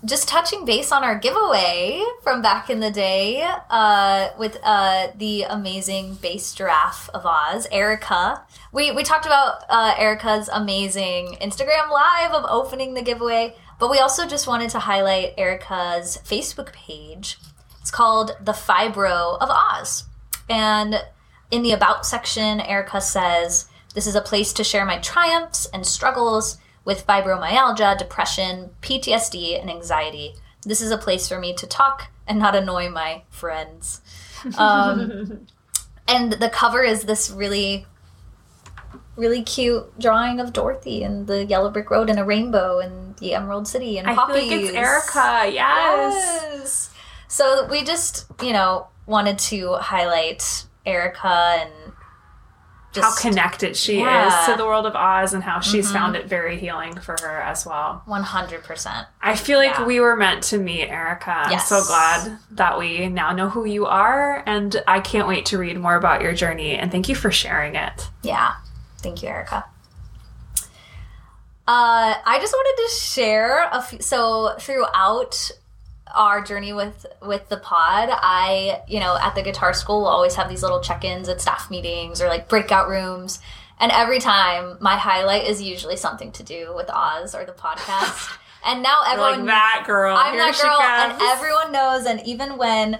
Just 0.05 0.29
touching 0.29 0.67
base 0.67 0.93
on 0.93 1.03
our 1.03 1.19
giveaway 1.19 2.03
from 2.23 2.43
back 2.43 2.69
in 2.69 2.81
the 2.81 2.91
day 2.91 3.43
uh, 3.71 4.29
with 4.39 4.59
uh, 4.63 5.07
the 5.17 5.45
amazing 5.45 6.17
bass 6.21 6.53
giraffe 6.53 7.09
of 7.15 7.25
Oz, 7.25 7.67
Erica. 7.73 8.43
We, 8.71 8.91
we 8.93 9.03
talked 9.03 9.25
about 9.25 9.65
uh, 9.71 9.95
Erica's 9.97 10.51
amazing 10.53 11.39
Instagram 11.41 11.91
live 11.91 12.33
of 12.33 12.45
opening 12.51 12.93
the 12.93 13.01
giveaway, 13.01 13.57
but 13.79 13.91
we 13.91 13.99
also 13.99 14.27
just 14.27 14.47
wanted 14.47 14.71
to 14.71 14.79
highlight 14.81 15.35
Erica's 15.37 16.19
Facebook 16.25 16.73
page. 16.73 17.39
It's 17.81 17.91
called 17.91 18.37
The 18.41 18.53
Fibro 18.53 19.39
of 19.41 19.51
Oz. 19.51 20.05
And 20.49 21.05
in 21.51 21.63
the 21.63 21.73
About 21.73 22.07
section, 22.07 22.61
Erica 22.61 23.01
says, 23.01 23.69
This 23.95 24.07
is 24.07 24.15
a 24.15 24.21
place 24.21 24.53
to 24.55 24.65
share 24.65 24.85
my 24.85 24.99
triumphs 24.99 25.67
and 25.67 25.87
struggles 25.87 26.59
with 26.85 27.07
fibromyalgia, 27.07 27.99
depression, 27.99 28.71
PTSD, 28.83 29.61
and 29.61 29.71
anxiety. 29.71 30.35
This 30.63 30.81
is 30.81 30.91
a 30.91 30.99
place 30.99 31.29
for 31.29 31.39
me 31.39 31.55
to 31.55 31.67
talk 31.67 32.11
and 32.27 32.39
not 32.39 32.57
annoy 32.57 32.89
my 32.89 33.23
friends. 33.31 34.01
Um, 34.59 35.47
and 36.07 36.35
the 36.35 36.51
cover 36.51 36.83
is 36.83 37.05
this 37.05 37.31
really, 37.31 37.87
really 39.17 39.43
cute 39.43 39.99
drawing 39.99 40.41
of 40.41 40.53
Dorothy 40.53 41.03
and 41.03 41.27
the 41.27 41.45
yellow 41.45 41.71
brick 41.71 41.91
road 41.91 42.11
and 42.11 42.19
a 42.19 42.25
rainbow 42.25 42.81
and 42.81 43.17
the 43.17 43.35
Emerald 43.35 43.69
City 43.69 43.99
and 43.99 44.09
I 44.09 44.15
poppies. 44.15 44.37
feel 44.49 44.59
like 44.59 44.67
it's 44.67 44.75
Erica. 44.75 45.51
Yes. 45.53 46.15
Yes. 46.53 46.91
So 47.29 47.67
we 47.69 47.85
just, 47.85 48.27
you 48.43 48.53
know, 48.53 48.89
wanted 49.07 49.39
to 49.39 49.75
highlight 49.75 50.67
Erica 50.87 51.57
and 51.61 51.71
How 52.97 53.13
connected 53.17 53.77
she 53.77 53.99
Yeah. 53.99 54.29
is 54.29 54.47
to 54.47 54.57
the 54.57 54.65
world 54.65 54.87
of 54.87 54.95
Oz 54.95 55.35
and 55.35 55.43
how 55.43 55.59
she's 55.59 55.87
mm-hmm. 55.87 55.95
found 55.95 56.17
it 56.17 56.27
very 56.27 56.59
healing 56.61 56.95
for 57.01 57.17
her 57.23 57.41
as 57.41 57.67
well. 57.67 58.03
100%. 58.07 59.07
I 59.21 59.35
feel 59.35 59.59
like 59.59 59.79
Yeah. 59.79 59.85
we 59.85 59.99
were 59.99 60.15
meant 60.15 60.45
to 60.45 60.59
meet 60.59 60.87
Erica. 60.89 61.33
I'm 61.47 61.51
Yes. 61.51 61.69
so 61.69 61.83
glad 61.85 62.39
that 62.53 62.79
we 62.79 63.09
now 63.09 63.33
know 63.33 63.49
who 63.49 63.65
you 63.65 63.85
are, 63.87 64.45
and 64.47 64.81
I 64.87 65.01
can't 65.01 65.27
wait 65.27 65.45
to 65.47 65.59
read 65.59 65.77
more 65.77 65.97
about 65.97 66.23
your 66.23 66.35
journey. 66.35 66.77
And 66.77 66.93
thank 66.93 67.09
you 67.09 67.17
for 67.17 67.33
sharing 67.33 67.75
it. 67.75 68.11
Yeah. 68.23 68.53
Thank 69.05 69.23
you, 69.23 69.29
Erica. 69.29 69.67
Uh, 71.67 72.15
I 72.27 72.39
just 72.41 72.53
wanted 72.53 72.83
to 72.83 72.95
share 72.95 73.69
a 73.71 73.81
few. 73.83 74.01
So 74.01 74.57
throughout 74.59 75.51
our 76.15 76.43
journey 76.43 76.73
with 76.73 77.07
with 77.23 77.49
the 77.49 77.59
pod, 77.59 78.09
I 78.11 78.83
you 78.89 78.99
know 78.99 79.17
at 79.21 79.35
the 79.35 79.43
guitar 79.43 79.73
school 79.75 80.03
we'll 80.03 80.11
always 80.11 80.35
have 80.35 80.49
these 80.49 80.63
little 80.63 80.81
check-ins 80.81 81.29
at 81.29 81.41
staff 81.41 81.71
meetings 81.71 82.21
or 82.21 82.29
like 82.29 82.49
breakout 82.49 82.89
rooms, 82.89 83.41
and 83.79 83.93
every 83.93 84.21
time 84.21 84.79
my 84.81 84.97
highlight 84.97 85.45
is 85.45 85.63
usually 85.63 85.97
something 85.97 86.33
to 86.33 86.43
do 86.43 86.73
with 86.75 86.91
Oz 86.91 87.35
or 87.35 87.45
the 87.45 87.53
podcast. 87.53 88.39
And 88.67 88.83
now 88.83 89.03
everyone 89.07 89.41
like 89.41 89.49
that 89.49 89.85
girl. 89.87 90.17
I'm 90.17 90.33
Here 90.33 90.41
that 90.41 90.63
girl, 90.63 90.81
and 90.81 91.21
everyone 91.21 91.71
knows. 91.71 92.07
And 92.07 92.27
even 92.27 92.57
when, 92.57 92.99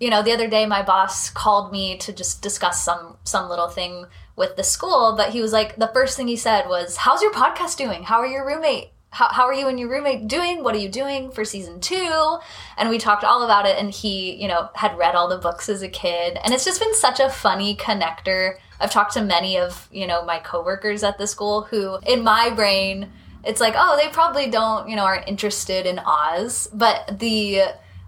you 0.00 0.10
know, 0.10 0.24
the 0.24 0.32
other 0.32 0.48
day 0.48 0.66
my 0.66 0.82
boss 0.82 1.30
called 1.30 1.70
me 1.70 1.96
to 1.98 2.12
just 2.12 2.42
discuss 2.42 2.84
some 2.84 3.16
some 3.22 3.48
little 3.48 3.68
thing 3.68 4.06
with 4.36 4.56
the 4.56 4.64
school, 4.64 5.14
but 5.16 5.30
he 5.30 5.40
was 5.40 5.52
like, 5.52 5.76
the 5.76 5.90
first 5.94 6.16
thing 6.16 6.28
he 6.28 6.36
said 6.36 6.68
was, 6.68 6.96
"How's 6.98 7.22
your 7.22 7.32
podcast 7.32 7.76
doing? 7.76 8.04
How 8.04 8.18
are 8.18 8.26
your 8.26 8.46
roommate? 8.46 8.90
How, 9.10 9.28
how 9.28 9.44
are 9.44 9.54
you 9.54 9.68
and 9.68 9.78
your 9.78 9.88
roommate 9.88 10.26
doing? 10.26 10.64
What 10.64 10.74
are 10.74 10.78
you 10.78 10.88
doing 10.88 11.30
for 11.30 11.44
season 11.44 11.80
two? 11.80 12.38
And 12.76 12.90
we 12.90 12.98
talked 12.98 13.22
all 13.22 13.44
about 13.44 13.64
it. 13.64 13.78
And 13.78 13.92
he, 13.92 14.34
you 14.34 14.48
know, 14.48 14.70
had 14.74 14.98
read 14.98 15.14
all 15.14 15.28
the 15.28 15.38
books 15.38 15.68
as 15.68 15.82
a 15.82 15.88
kid, 15.88 16.38
and 16.42 16.52
it's 16.52 16.64
just 16.64 16.80
been 16.80 16.94
such 16.94 17.20
a 17.20 17.30
funny 17.30 17.76
connector. 17.76 18.56
I've 18.80 18.90
talked 18.90 19.14
to 19.14 19.22
many 19.22 19.56
of 19.58 19.88
you 19.92 20.06
know 20.06 20.24
my 20.24 20.40
coworkers 20.40 21.04
at 21.04 21.18
the 21.18 21.26
school 21.26 21.62
who, 21.62 21.98
in 22.06 22.24
my 22.24 22.50
brain 22.50 23.10
it's 23.46 23.60
like 23.60 23.74
oh 23.76 23.96
they 24.00 24.08
probably 24.08 24.48
don't 24.50 24.88
you 24.88 24.96
know 24.96 25.04
aren't 25.04 25.28
interested 25.28 25.86
in 25.86 25.98
oz 25.98 26.68
but 26.72 27.18
the 27.18 27.62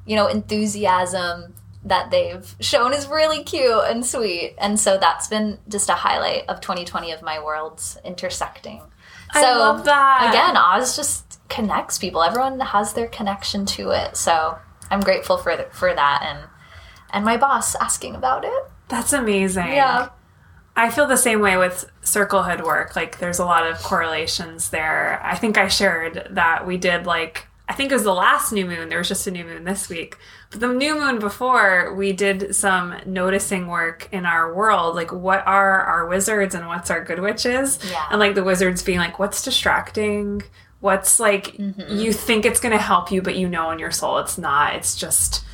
you 0.07 0.17
know 0.17 0.27
enthusiasm 0.27 1.55
that 1.87 2.11
they've 2.11 2.55
shown 2.61 2.93
is 2.93 3.07
really 3.07 3.43
cute 3.45 3.85
and 3.87 4.05
sweet 4.05 4.55
and 4.59 4.79
so 4.79 4.99
that's 4.99 5.29
been 5.29 5.59
just 5.69 5.89
a 5.89 5.95
highlight 5.95 6.43
of 6.49 6.61
2020 6.61 7.13
of 7.13 7.23
my 7.23 7.43
worlds 7.43 7.97
intersecting 8.05 8.83
I 9.31 9.41
so 9.43 9.59
love 9.59 9.85
that. 9.85 10.27
again 10.31 10.57
oz 10.57 10.97
just 10.97 11.41
connects 11.49 11.97
people 11.99 12.23
everyone 12.23 12.59
has 12.61 12.93
their 12.93 13.07
connection 13.07 13.67
to 13.67 13.91
it 13.91 14.17
so 14.17 14.59
i'm 14.91 15.01
grateful 15.01 15.39
for 15.39 15.57
th- 15.57 15.69
for 15.73 15.95
that 15.95 16.23
and 16.29 16.49
and 17.13 17.25
my 17.25 17.37
boss 17.37 17.75
asking 17.77 18.15
about 18.17 18.45
it 18.45 18.63
That's 18.89 19.13
amazing. 19.13 19.69
yeah 19.69 20.09
I 20.79 20.91
feel 20.91 21.07
the 21.07 21.17
same 21.17 21.41
way 21.41 21.57
with 21.57 21.91
circlehood 22.03 22.63
work. 22.63 22.95
Like, 22.95 23.17
there's 23.17 23.39
a 23.39 23.47
lot 23.47 23.67
of 23.67 23.79
correlations 23.83 24.69
there. 24.69 25.19
I 25.25 25.35
think 25.35 25.57
I 25.57 25.69
shared 25.69 26.29
that 26.33 26.67
we 26.67 26.77
did 26.77 27.07
like. 27.07 27.47
I 27.69 27.73
think 27.73 27.91
it 27.91 27.95
was 27.95 28.05
the 28.05 28.15
last 28.15 28.53
new 28.53 28.65
moon. 28.65 28.89
There 28.89 28.99
was 28.99 29.09
just 29.09 29.27
a 29.27 29.31
new 29.31 29.45
moon 29.45 29.65
this 29.65 29.89
week. 29.89 30.17
But 30.51 30.61
the 30.61 30.69
new 30.69 30.95
moon 31.01 31.19
before, 31.19 31.95
we 31.95 32.13
did 32.13 32.55
some 32.55 32.95
noticing 33.05 33.67
work 33.67 34.09
in 34.13 34.25
our 34.25 34.55
world. 34.55 34.95
Like, 34.95 35.13
what 35.13 35.45
are 35.47 35.81
our 35.83 36.07
wizards 36.07 36.55
and 36.55 36.69
what's 36.69 36.91
our 36.93 37.03
good 37.05 37.19
witches? 37.19 37.81
Yeah. 37.91 38.07
And 38.11 38.21
like 38.21 38.37
the 38.37 38.45
wizards 38.45 38.85
being 38.85 38.99
like, 38.99 39.19
what's 39.19 39.43
distracting? 39.43 40.43
What's 40.79 41.19
like, 41.19 41.57
Mm-hmm. 41.57 41.99
you 41.99 42.13
think 42.13 42.45
it's 42.45 42.61
going 42.61 42.77
to 42.77 42.81
help 42.83 43.11
you, 43.11 43.21
but 43.21 43.35
you 43.35 43.49
know 43.49 43.71
in 43.73 43.81
your 43.81 43.91
soul 43.91 44.19
it's 44.19 44.39
not. 44.39 44.77
It's 44.77 44.95
just 44.95 45.45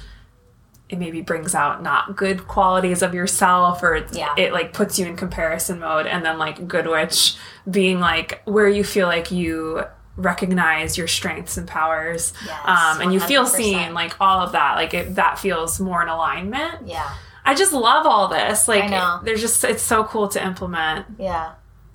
it 0.90 0.98
maybe 0.98 1.22
brings 1.22 1.54
out 1.54 1.82
not 1.82 2.14
good 2.16 2.46
qualities 2.46 3.00
of 3.00 3.14
yourself 3.14 3.82
or 3.82 4.04
Yeah. 4.12 4.34
it 4.36 4.52
like 4.52 4.74
puts 4.74 4.98
you 4.98 5.06
in 5.06 5.16
comparison 5.16 5.78
mode 5.80 6.06
and 6.06 6.22
then 6.22 6.36
like 6.36 6.68
good 6.68 6.86
witch 6.86 7.36
being 7.70 7.98
like 8.00 8.42
where 8.44 8.68
you 8.68 8.84
feel 8.84 9.06
like 9.06 9.30
you 9.30 9.84
recognize 10.16 10.98
your 10.98 11.08
strengths 11.08 11.56
and 11.56 11.66
powers 11.66 12.32
Yes, 12.44 12.60
um, 12.64 13.00
and 13.00 13.12
you 13.14 13.20
feel 13.20 13.46
seen 13.46 13.94
like 13.94 14.14
all 14.20 14.40
of 14.40 14.52
that 14.52 14.74
like 14.76 14.92
it, 14.94 15.14
that 15.14 15.38
feels 15.38 15.80
more 15.80 16.02
in 16.02 16.08
alignment 16.08 16.86
Yeah. 16.86 17.08
i 17.44 17.54
just 17.54 17.72
love 17.72 18.06
all 18.06 18.28
this 18.28 18.68
like 18.68 18.84
I 18.84 18.88
know. 18.88 19.20
there's 19.24 19.40
just 19.40 19.64
it's 19.64 19.82
so 19.82 20.04
cool 20.04 20.28
to 20.28 20.44
implement 20.44 21.06
Yeah. 21.18 21.52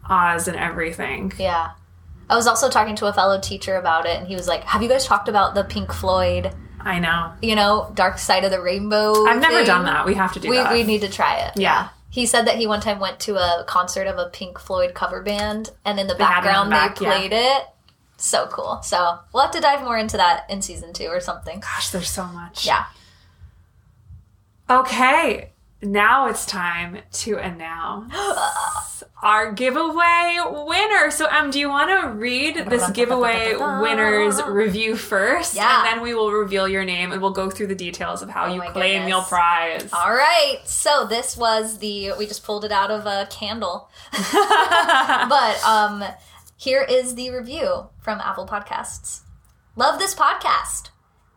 oz 0.09 0.47
and 0.47 0.57
everything 0.57 1.31
Yeah. 1.37 1.71
I 2.29 2.35
was 2.35 2.45
also 2.45 2.69
talking 2.69 2.95
to 2.97 3.05
a 3.05 3.13
fellow 3.13 3.39
teacher 3.39 3.77
about 3.77 4.05
it, 4.05 4.17
and 4.19 4.27
he 4.27 4.35
was 4.35 4.49
like, 4.49 4.65
Have 4.65 4.83
you 4.83 4.89
guys 4.89 5.05
talked 5.05 5.29
about 5.29 5.55
the 5.55 5.63
Pink 5.63 5.93
Floyd, 5.93 6.53
i 6.81 6.99
know 6.99 7.31
you 7.41 7.55
know, 7.55 7.89
Dark 7.93 8.17
Side 8.17 8.43
of 8.43 8.51
the 8.51 8.61
Rainbow? 8.61 9.25
i've 9.27 9.39
never 9.39 9.57
thing?" 9.57 9.65
done 9.65 9.85
that 9.85 10.05
we 10.05 10.13
have 10.15 10.33
to 10.33 10.39
do 10.41 10.49
We, 10.49 10.57
that 10.57 10.73
we 10.73 10.83
need 10.83 11.01
to 11.01 11.09
try 11.09 11.37
it. 11.37 11.53
Yeah. 11.55 11.87
He 12.09 12.25
said 12.25 12.45
that 12.47 12.55
he 12.55 12.67
one 12.67 12.81
time 12.81 12.99
went 12.99 13.19
to 13.21 13.35
a 13.35 13.63
concert 13.65 14.07
of 14.07 14.17
a 14.17 14.29
Pink 14.29 14.59
Floyd 14.59 14.93
cover 14.93 15.21
band, 15.21 15.69
and 15.85 15.99
in 15.99 16.07
the 16.07 16.13
had 16.13 16.15
it 16.15 16.17
the 16.17 16.23
background 16.25 16.69
back, 16.69 16.97
they 16.97 17.05
yeah. 17.05 17.11
played 17.17 17.31
it. 17.33 17.63
So 18.17 18.47
cool. 18.47 18.81
So 18.83 19.19
we'll 19.33 19.43
have 19.43 19.51
to 19.51 19.61
dive 19.61 19.83
more 19.83 19.97
into 19.97 20.17
that 20.17 20.49
in 20.49 20.61
season 20.61 20.93
two 20.93 21.07
or 21.07 21.19
something. 21.19 21.59
gosh 21.59 21.89
there's 21.91 22.09
so 22.09 22.25
much 22.25 22.65
Yeah. 22.65 22.85
Okay, 24.69 25.51
now 25.81 26.27
it's 26.27 26.45
time 26.45 26.97
to 27.11 27.37
announce 27.37 28.13
our 29.23 29.51
giveaway 29.53 30.37
winner. 30.49 31.11
So, 31.11 31.27
Em, 31.27 31.51
do 31.51 31.59
you 31.59 31.69
want 31.69 31.89
to 32.01 32.09
read 32.09 32.65
this 32.67 32.89
giveaway 32.89 33.55
winner's 33.55 34.41
review 34.43 34.95
first? 34.95 35.55
Yeah. 35.55 35.85
And 35.85 35.85
then 35.85 36.03
we 36.03 36.15
will 36.15 36.31
reveal 36.31 36.67
your 36.67 36.83
name 36.83 37.11
and 37.11 37.21
we'll 37.21 37.31
go 37.31 37.49
through 37.49 37.67
the 37.67 37.75
details 37.75 38.21
of 38.21 38.29
how 38.29 38.51
you 38.51 38.59
claim 38.59 39.03
goodness. 39.03 39.09
your 39.09 39.21
prize. 39.23 39.89
All 39.93 40.11
right. 40.11 40.59
So 40.65 41.05
this 41.05 41.37
was 41.37 41.77
the 41.77 42.13
we 42.17 42.25
just 42.25 42.43
pulled 42.43 42.65
it 42.65 42.71
out 42.71 42.91
of 42.91 43.05
a 43.05 43.27
candle. 43.29 43.89
but 44.11 45.63
um 45.63 46.03
here 46.57 46.81
is 46.81 47.13
the 47.13 47.29
review 47.29 47.89
from 47.99 48.19
Apple 48.19 48.47
Podcasts. 48.47 49.21
Love 49.75 49.99
this 49.99 50.15
podcast. 50.15 50.89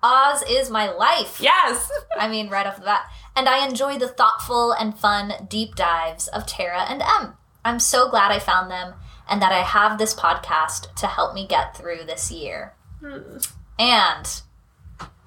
Oz 0.02 0.42
is 0.48 0.70
my 0.70 0.90
life. 0.90 1.40
Yes. 1.40 1.90
I 2.18 2.26
mean, 2.26 2.48
right 2.48 2.66
off 2.66 2.76
the 2.76 2.82
bat. 2.82 3.04
And 3.36 3.46
I 3.46 3.66
enjoy 3.66 3.98
the 3.98 4.08
thoughtful 4.08 4.72
and 4.72 4.98
fun 4.98 5.46
deep 5.46 5.74
dives 5.74 6.26
of 6.28 6.46
Tara 6.46 6.86
and 6.88 7.02
Em. 7.02 7.34
I'm 7.66 7.78
so 7.78 8.08
glad 8.08 8.32
I 8.32 8.38
found 8.38 8.70
them 8.70 8.94
and 9.28 9.42
that 9.42 9.52
I 9.52 9.60
have 9.62 9.98
this 9.98 10.14
podcast 10.14 10.94
to 10.96 11.06
help 11.06 11.34
me 11.34 11.46
get 11.46 11.76
through 11.76 12.04
this 12.06 12.32
year. 12.32 12.74
Hmm. 13.00 13.36
And 13.78 14.42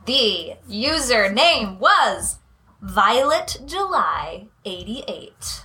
the 0.07 0.55
username 0.67 1.77
was 1.77 2.39
Violet 2.81 3.61
July 3.67 4.47
88. 4.65 5.62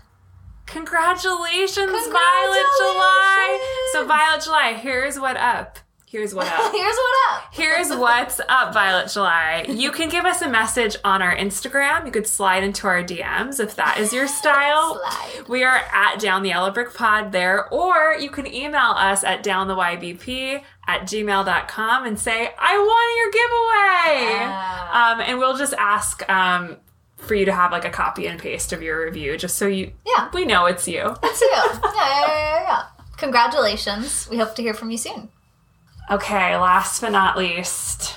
Congratulations, 0.69 1.91
Violet 1.91 2.67
July. 2.79 3.89
So, 3.93 4.07
Violet 4.07 4.43
July, 4.43 4.75
here's 4.75 5.19
what 5.19 5.37
up. 5.37 5.79
Here's 6.11 6.35
what 6.35 6.47
up. 6.47 6.73
Here's 6.73 6.97
what 6.97 7.35
up. 7.35 7.43
Here's 7.53 7.91
what's 7.91 8.41
up, 8.49 8.73
Violet 8.73 9.11
July. 9.13 9.67
You 9.69 9.91
can 9.93 10.09
give 10.09 10.25
us 10.25 10.41
a 10.41 10.49
message 10.49 10.97
on 11.05 11.21
our 11.21 11.37
Instagram. 11.37 12.07
You 12.07 12.13
could 12.13 12.27
slide 12.27 12.65
into 12.65 12.87
our 12.87 13.03
DMs 13.03 13.61
if 13.61 13.77
that 13.77 13.99
is 13.99 14.11
your 14.11 14.27
style. 14.41 14.95
Slide. 15.03 15.49
We 15.49 15.65
are 15.65 15.83
at 15.93 16.19
Down 16.19 16.43
the 16.43 16.49
Yellow 16.49 16.71
Brick 16.71 16.95
Pod 16.95 17.33
there, 17.33 17.69
or 17.69 18.17
you 18.19 18.31
can 18.31 18.47
email 18.47 18.93
us 18.97 19.23
at 19.23 19.45
downtheyybp 19.45 20.63
at 20.87 21.03
gmail.com 21.03 22.07
and 22.07 22.19
say, 22.19 22.55
I 22.59 22.79
want 22.79 23.17
your 23.19 23.31
giveaway. 24.23 24.41
Yeah. 24.41 25.13
Um, 25.13 25.21
and 25.21 25.39
we'll 25.39 25.59
just 25.59 25.75
ask 25.75 26.27
um, 26.31 26.79
for 27.19 27.35
you 27.35 27.45
to 27.45 27.53
have 27.53 27.73
like 27.73 27.85
a 27.85 27.91
copy 27.91 28.27
and 28.27 28.41
paste 28.41 28.73
of 28.73 28.83
your 28.83 29.05
review 29.05 29.37
just 29.37 29.57
so 29.59 29.67
you 29.67 29.93
Yeah. 30.07 30.29
we 30.33 30.45
know 30.45 30.67
it's 30.67 30.87
you. 30.89 31.15
That's 31.23 31.41
you. 31.41 31.49
Yeah, 31.53 31.81
yeah, 31.83 31.93
yeah, 31.95 32.27
yeah, 32.29 32.63
yeah. 32.63 32.83
Congratulations. 33.17 34.29
We 34.31 34.39
hope 34.39 34.55
to 34.57 34.63
hear 34.63 34.75
from 34.75 34.91
you 34.91 34.99
soon. 34.99 35.29
Okay, 36.11 36.57
last 36.57 37.01
but 37.01 37.13
not 37.13 37.37
least, 37.37 38.17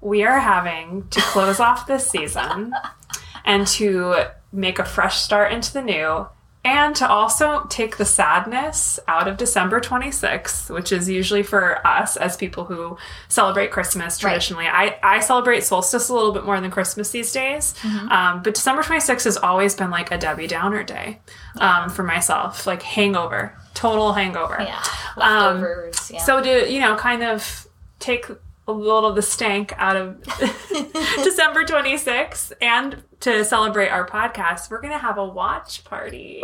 we 0.00 0.24
are 0.24 0.40
having 0.40 1.06
to 1.10 1.20
close 1.20 1.60
off 1.60 1.86
this 1.86 2.08
season 2.08 2.74
and 3.44 3.66
to 3.68 4.24
make 4.52 4.78
a 4.78 4.84
fresh 4.84 5.18
start 5.20 5.52
into 5.52 5.72
the 5.72 5.82
new 5.82 6.26
and 6.62 6.94
to 6.96 7.08
also 7.08 7.66
take 7.70 7.96
the 7.96 8.04
sadness 8.04 9.00
out 9.08 9.26
of 9.26 9.38
December 9.38 9.80
26th, 9.80 10.68
which 10.68 10.92
is 10.92 11.08
usually 11.08 11.42
for 11.42 11.84
us 11.86 12.16
as 12.18 12.36
people 12.36 12.64
who 12.66 12.98
celebrate 13.28 13.70
Christmas 13.70 14.18
traditionally. 14.18 14.66
I, 14.66 14.98
I 15.02 15.20
celebrate 15.20 15.64
solstice 15.64 16.10
a 16.10 16.14
little 16.14 16.32
bit 16.32 16.44
more 16.44 16.60
than 16.60 16.70
Christmas 16.70 17.10
these 17.10 17.32
days. 17.32 17.74
Um, 18.10 18.42
but 18.42 18.54
December 18.54 18.82
26th 18.82 19.24
has 19.24 19.36
always 19.38 19.74
been 19.74 19.90
like 19.90 20.10
a 20.10 20.18
Debbie 20.18 20.46
Downer 20.46 20.82
day 20.82 21.20
um, 21.58 21.88
for 21.88 22.02
myself, 22.02 22.66
like 22.66 22.82
hangover, 22.82 23.56
total 23.72 24.12
hangover. 24.12 24.58
Yeah. 24.60 24.82
Um, 25.16 25.64
yeah. 26.10 26.22
So 26.22 26.42
to 26.42 26.70
you 26.70 26.80
know, 26.80 26.94
kind 26.96 27.22
of 27.22 27.66
take 28.00 28.26
a 28.70 28.72
little 28.72 29.06
of 29.06 29.16
the 29.16 29.22
stank 29.22 29.72
out 29.76 29.96
of 29.96 30.22
December 31.24 31.64
26th, 31.64 32.52
and 32.60 33.02
to 33.20 33.44
celebrate 33.44 33.88
our 33.88 34.06
podcast, 34.06 34.70
we're 34.70 34.80
gonna 34.80 34.98
have 34.98 35.18
a 35.18 35.24
watch 35.24 35.84
party 35.84 36.42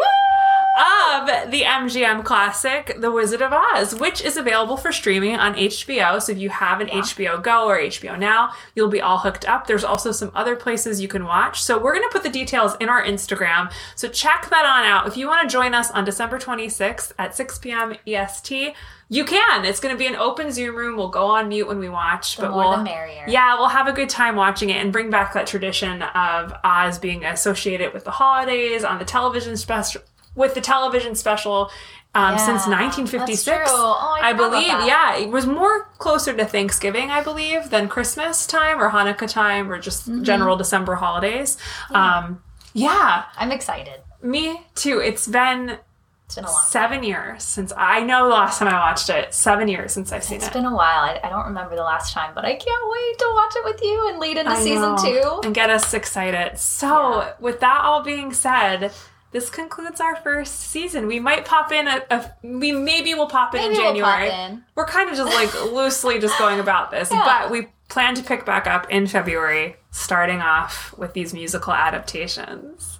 of 0.76 1.50
the 1.50 1.62
MGM 1.62 2.22
classic, 2.24 2.96
The 2.98 3.10
Wizard 3.10 3.40
of 3.40 3.52
Oz, 3.52 3.94
which 3.94 4.20
is 4.20 4.36
available 4.36 4.76
for 4.76 4.92
streaming 4.92 5.36
on 5.36 5.54
HBO. 5.54 6.20
So 6.20 6.32
if 6.32 6.38
you 6.38 6.50
have 6.50 6.80
an 6.82 6.88
HBO 6.88 7.42
Go 7.42 7.66
or 7.66 7.78
HBO 7.78 8.18
Now, 8.18 8.52
you'll 8.74 8.88
be 8.88 9.00
all 9.00 9.18
hooked 9.18 9.48
up. 9.48 9.66
There's 9.66 9.84
also 9.84 10.12
some 10.12 10.30
other 10.34 10.54
places 10.54 11.00
you 11.00 11.08
can 11.08 11.24
watch. 11.24 11.62
So 11.62 11.78
we're 11.78 11.94
going 11.94 12.06
to 12.06 12.12
put 12.12 12.22
the 12.22 12.30
details 12.30 12.76
in 12.78 12.90
our 12.90 13.02
Instagram. 13.02 13.72
So 13.94 14.08
check 14.08 14.48
that 14.50 14.66
on 14.66 14.84
out. 14.84 15.06
If 15.06 15.16
you 15.16 15.26
want 15.26 15.48
to 15.48 15.52
join 15.52 15.72
us 15.72 15.90
on 15.90 16.04
December 16.04 16.38
26th 16.38 17.12
at 17.18 17.34
6 17.34 17.58
p.m. 17.58 17.94
EST, 18.06 18.74
you 19.08 19.24
can. 19.24 19.64
It's 19.64 19.80
going 19.80 19.94
to 19.94 19.98
be 19.98 20.06
an 20.06 20.16
open 20.16 20.52
Zoom 20.52 20.76
room. 20.76 20.96
We'll 20.96 21.08
go 21.08 21.26
on 21.26 21.48
mute 21.48 21.68
when 21.68 21.78
we 21.78 21.88
watch, 21.88 22.36
but 22.36 22.50
more 22.50 22.68
we'll 22.68 22.76
the 22.78 22.84
merrier. 22.84 23.24
yeah, 23.28 23.54
we'll 23.54 23.68
have 23.68 23.86
a 23.86 23.92
good 23.92 24.08
time 24.08 24.36
watching 24.36 24.70
it 24.70 24.76
and 24.76 24.92
bring 24.92 25.10
back 25.10 25.32
that 25.34 25.46
tradition 25.46 26.02
of 26.02 26.52
Oz 26.64 26.98
being 26.98 27.24
associated 27.24 27.94
with 27.94 28.04
the 28.04 28.10
holidays 28.10 28.84
on 28.84 28.98
the 28.98 29.04
television 29.04 29.56
special 29.56 30.02
with 30.36 30.54
the 30.54 30.60
television 30.60 31.14
special 31.16 31.70
um, 32.14 32.38
since 32.38 32.66
1956. 32.66 33.44
that's 33.44 33.44
true. 33.44 33.64
Oh, 33.76 34.18
I 34.22 34.30
about 34.30 34.52
believe, 34.52 34.68
yeah, 34.68 35.16
it 35.16 35.28
was 35.30 35.46
more 35.46 35.84
closer 35.98 36.32
to 36.34 36.44
Thanksgiving, 36.46 37.10
I 37.10 37.22
believe, 37.22 37.68
than 37.70 37.88
Christmas 37.88 38.46
time 38.46 38.80
or 38.80 38.90
Hanukkah 38.90 39.28
time 39.30 39.70
or 39.70 39.78
just 39.80 40.08
Mm-hmm. 40.08 40.22
general 40.22 40.56
December 40.56 40.94
holidays. 40.94 41.58
Um, 41.90 42.42
yeah, 42.72 43.24
I'm 43.36 43.50
excited. 43.52 44.00
me 44.22 44.62
too. 44.74 44.98
It's 45.00 45.26
been 45.28 45.78
It's 46.26 46.34
been 46.36 46.46
seven 46.46 47.02
years 47.02 47.42
since 47.44 47.72
I 47.76 48.02
know 48.02 48.24
the 48.28 48.34
last 48.34 48.58
time 48.58 48.68
I 48.68 48.78
watched 48.78 49.10
it. 49.10 49.34
Seven 49.34 49.68
years 49.68 49.92
since 49.92 50.10
I've 50.12 50.24
seen 50.24 50.36
It's 50.36 50.44
it. 50.46 50.48
It's 50.48 50.56
been 50.56 50.64
a 50.64 50.74
while. 50.74 51.00
I, 51.00 51.20
I 51.22 51.28
don't 51.28 51.44
remember 51.46 51.76
the 51.76 51.82
last 51.84 52.12
time, 52.14 52.32
but 52.34 52.44
I 52.46 52.54
can't 52.54 52.90
wait 52.90 53.18
to 53.18 53.32
watch 53.34 53.52
it 53.56 53.64
with 53.64 53.80
you 53.82 54.08
and 54.08 54.18
lead 54.18 54.36
into 54.38 54.52
I 54.52 54.56
season 54.62 54.94
know. 54.94 54.96
two. 54.96 55.40
and 55.46 55.54
get 55.54 55.68
us 55.70 55.92
excited. 55.94 56.58
So, 56.58 57.20
Yeah. 57.20 57.32
with 57.40 57.60
that 57.60 57.80
all 57.82 58.02
being 58.02 58.32
said, 58.32 58.90
this 59.32 59.50
concludes 59.50 60.00
our 60.00 60.16
first 60.16 60.60
season. 60.60 61.06
We 61.06 61.20
might 61.20 61.44
pop 61.44 61.72
in 61.72 61.86
a, 61.88 62.02
a 62.10 62.30
we 62.42 62.72
maybe 62.72 63.14
will 63.14 63.26
pop 63.26 63.54
in 63.54 63.60
Maybe 63.62 63.74
in 63.76 63.82
we'll 63.82 63.94
January. 63.94 64.30
in. 64.30 64.64
We're 64.74 64.86
kind 64.86 65.10
of 65.10 65.16
just 65.16 65.34
like 65.34 65.52
loosely 65.72 66.18
just 66.18 66.38
going 66.38 66.60
about 66.60 66.90
this, 66.90 67.10
Yeah. 67.10 67.22
but 67.24 67.50
we 67.50 67.68
plan 67.88 68.14
to 68.16 68.22
pick 68.22 68.44
back 68.46 68.66
up 68.66 68.88
in 68.90 69.06
February, 69.06 69.76
starting 69.90 70.40
off 70.40 70.96
with 70.96 71.12
these 71.12 71.32
musical 71.34 71.72
adaptations. 71.72 72.98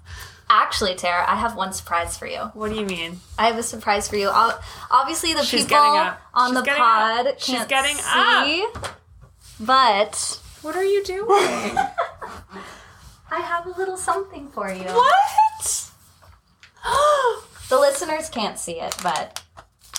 Actually, 0.48 0.94
Tara, 0.94 1.24
I 1.28 1.34
have 1.34 1.56
one 1.56 1.72
surprise 1.72 2.16
for 2.16 2.26
you. 2.26 2.38
What 2.54 2.70
do 2.70 2.78
you 2.78 2.86
mean? 2.86 3.18
I 3.36 3.48
have 3.48 3.58
a 3.58 3.64
surprise 3.64 4.06
for 4.08 4.14
you. 4.14 4.28
Ob- 4.28 4.60
Obviously, 4.92 5.34
the 5.34 5.42
She's 5.42 5.62
people 5.64 5.78
up. 5.78 6.20
on 6.34 6.50
She's 6.54 6.62
the 6.62 6.70
pod 6.70 7.26
up. 7.26 7.40
She's 7.40 7.54
can't 7.56 7.68
getting 7.68 7.96
see, 7.96 8.64
but 9.58 10.40
What 10.62 10.76
are 10.76 10.84
you 10.84 11.02
doing? 11.02 11.26
I 13.28 13.40
have 13.40 13.66
a 13.66 13.70
little 13.70 13.96
something 13.96 14.48
for 14.50 14.70
you. 14.70 14.84
what? 14.84 15.85
The 17.68 17.78
listeners 17.80 18.30
can't 18.30 18.56
see 18.58 18.78
it, 18.80 18.94
but 19.02 19.42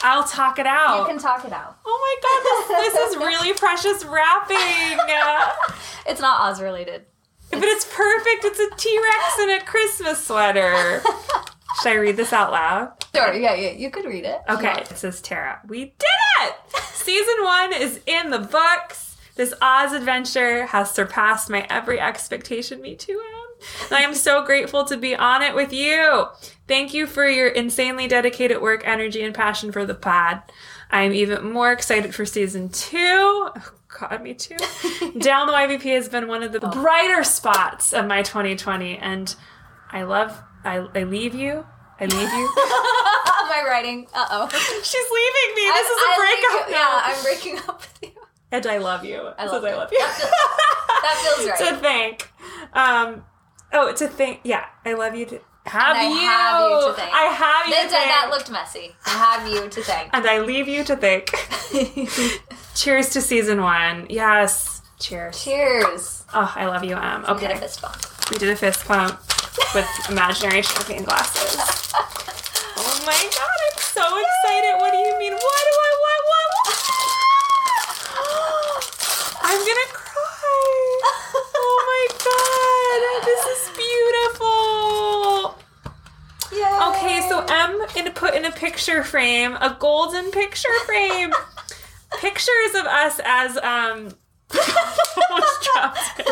I'll 0.02 0.24
talk 0.24 0.58
it 0.58 0.66
out. 0.66 1.00
you 1.02 1.06
can 1.06 1.20
talk 1.20 1.44
it 1.44 1.52
out. 1.52 1.78
oh 1.86 2.00
my 2.00 2.16
god, 2.24 2.42
this, 2.80 2.94
this 2.94 3.10
is 3.12 3.18
really 3.28 3.54
precious 3.54 4.06
wrapping. 4.06 4.98
It's 6.08 6.22
not 6.22 6.40
Oz 6.50 6.62
related. 6.62 7.06
But 7.52 7.64
it's 7.64 7.84
perfect. 7.86 8.46
It's 8.46 8.60
a 8.60 8.70
T 8.78 8.98
Rex 9.04 9.40
in 9.42 9.50
a 9.50 9.66
Christmas 9.66 10.26
sweater. 10.26 11.02
Should 11.82 11.90
I 11.92 11.96
read 11.96 12.16
this 12.16 12.32
out 12.32 12.52
loud? 12.52 12.94
Sure, 13.14 13.34
yeah, 13.34 13.54
yeah, 13.56 13.72
you 13.72 13.90
could 13.92 14.06
read 14.06 14.24
it. 14.24 14.40
Okay, 14.50 14.72
it 14.90 14.98
says 14.98 15.22
Tara. 15.22 15.60
We 15.68 15.86
did 15.86 16.44
it! 16.44 16.56
Season 16.94 17.44
one 17.44 17.74
is 17.74 18.00
in 18.06 18.30
the 18.30 18.40
books. 18.40 19.18
This 19.36 19.54
Oz 19.62 19.92
adventure 19.92 20.66
has 20.68 20.90
surpassed 20.92 21.50
my 21.50 21.68
every 21.70 22.00
expectation. 22.00 22.82
Me 22.82 22.96
too. 22.96 23.22
I 23.92 24.02
am 24.02 24.14
so 24.14 24.44
grateful 24.46 24.86
to 24.86 24.98
be 24.98 25.16
on 25.16 25.42
it 25.42 25.56
with 25.56 25.74
you. 25.74 26.26
Thank 26.68 26.94
you 26.94 27.08
for 27.08 27.28
your 27.28 27.48
insanely 27.48 28.08
dedicated 28.08 28.62
work, 28.62 28.84
energy, 28.86 29.24
and 29.24 29.34
passion 29.34 29.72
for 29.72 29.86
the 29.86 29.96
pod. 29.96 30.42
I 30.92 31.02
am 31.04 31.14
even 31.14 31.52
more 31.52 31.72
excited 31.72 32.16
for 32.16 32.26
season 32.26 32.70
two. 32.70 32.98
Oh, 33.00 33.72
God, 34.00 34.22
me 34.22 34.34
too. 34.34 34.58
Down 35.20 35.48
the 35.48 35.54
YBP 35.54 35.84
has 35.96 36.10
been 36.10 36.28
one 36.28 36.44
of 36.44 36.52
the 36.52 36.60
brighter 36.60 37.24
spots 37.24 37.94
of 37.94 38.06
my 38.06 38.22
2020, 38.22 38.98
and 38.98 39.36
I 39.92 40.04
love. 40.04 40.42
I, 40.64 40.88
I 40.96 41.04
leave 41.04 41.34
you. 41.34 41.66
I 42.00 42.06
leave 42.06 42.34
you. 42.34 42.54
I 43.58 43.64
writing? 43.68 44.08
Uh 44.14 44.26
oh. 44.30 44.50
She's 44.84 45.10
leaving 45.12 45.56
me. 45.56 45.72
This 45.72 45.88
is 45.88 45.98
a 45.98 46.16
breakup. 46.18 46.70
Yeah. 46.70 47.02
I'm 47.04 47.24
breaking 47.24 47.58
up 47.60 47.82
with 47.82 48.00
you. 48.02 48.22
And 48.52 48.66
I 48.66 48.78
love 48.78 49.04
you. 49.04 49.30
I 49.38 49.46
love 49.46 49.64
I 49.64 49.70
you. 49.70 49.76
love 49.76 49.90
you. 49.92 50.00
That 50.00 50.14
feels, 50.14 50.32
that 51.02 51.58
feels 51.58 51.62
right. 51.62 51.70
to 51.70 51.76
thank. 51.78 52.32
Um, 52.74 53.26
oh, 53.74 53.94
to 53.94 54.08
thank. 54.08 54.42
Yeah, 54.44 54.66
I 54.86 54.94
love 54.94 55.16
you. 55.16 55.26
To 55.28 55.40
have 55.66 55.98
And 55.98 56.08
I 56.08 56.10
you. 56.10 56.18
have 56.18 56.72
you 56.72 56.88
to 56.88 56.94
thank. 56.94 57.14
I 57.14 57.24
have 57.26 57.68
you 57.68 57.74
that, 57.74 57.84
to 57.84 57.90
thank. 57.90 58.08
that 58.08 58.30
looked 58.32 58.50
messy. 58.52 58.96
I 59.06 59.10
have 59.10 59.48
you 59.54 59.70
to 59.70 59.82
thank. 59.84 60.10
and 60.14 60.26
I 60.26 60.40
leave 60.40 60.68
you 60.68 60.84
to 60.86 60.96
thank. 60.96 61.30
Cheers 62.76 63.10
to 63.10 63.22
season 63.22 63.62
one. 63.62 64.08
Yes. 64.10 64.82
Cheers. 65.00 65.44
Cheers. 65.44 66.24
Oh, 66.34 66.52
I 66.56 66.66
love 66.66 66.84
you, 66.84 66.96
Em. 66.96 67.24
Okay. 67.26 67.34
We 67.34 67.48
did 67.48 67.58
a 67.58 67.60
fist 67.60 67.82
bump. 67.82 67.98
We 68.32 68.38
did 68.38 68.50
a 68.50 68.56
fist 68.56 68.86
pump 68.86 69.20
with 69.76 69.88
imaginary 70.10 70.62
champagne 70.62 71.04
glasses. 71.04 71.60
oh 72.78 73.04
my 73.06 73.14
god, 73.14 73.60
I'm 73.66 73.78
so 73.80 74.02
excited. 74.02 74.78
What 74.80 74.92
do 74.92 74.98
you 74.98 75.18
mean? 75.20 75.34
What 75.34 75.42
do 75.42 75.74
I 75.86 75.92
what 76.04 76.20
what 76.30 76.48
what? 76.58 76.76
I'm 79.44 79.60
gonna 79.60 79.90
cry. 79.94 81.02
Oh 81.60 81.78
my 81.88 82.04
god, 82.26 82.67
this 83.26 83.46
is 83.46 83.70
beautiful. 83.78 85.58
Yay. 86.52 86.80
Okay, 86.90 87.26
so 87.30 87.46
M 87.50 87.82
in 87.96 88.06
to 88.06 88.12
put 88.12 88.34
in 88.34 88.46
a 88.46 88.52
picture 88.52 89.04
frame, 89.04 89.56
a 89.56 89.76
golden 89.80 90.32
picture 90.32 90.74
frame. 90.86 91.32
Pictures 92.20 92.74
of 92.76 92.86
us 92.86 93.20
as 93.26 93.58
um 93.58 94.10
almost 95.30 95.70
dropped 95.74 96.20
it. 96.20 96.28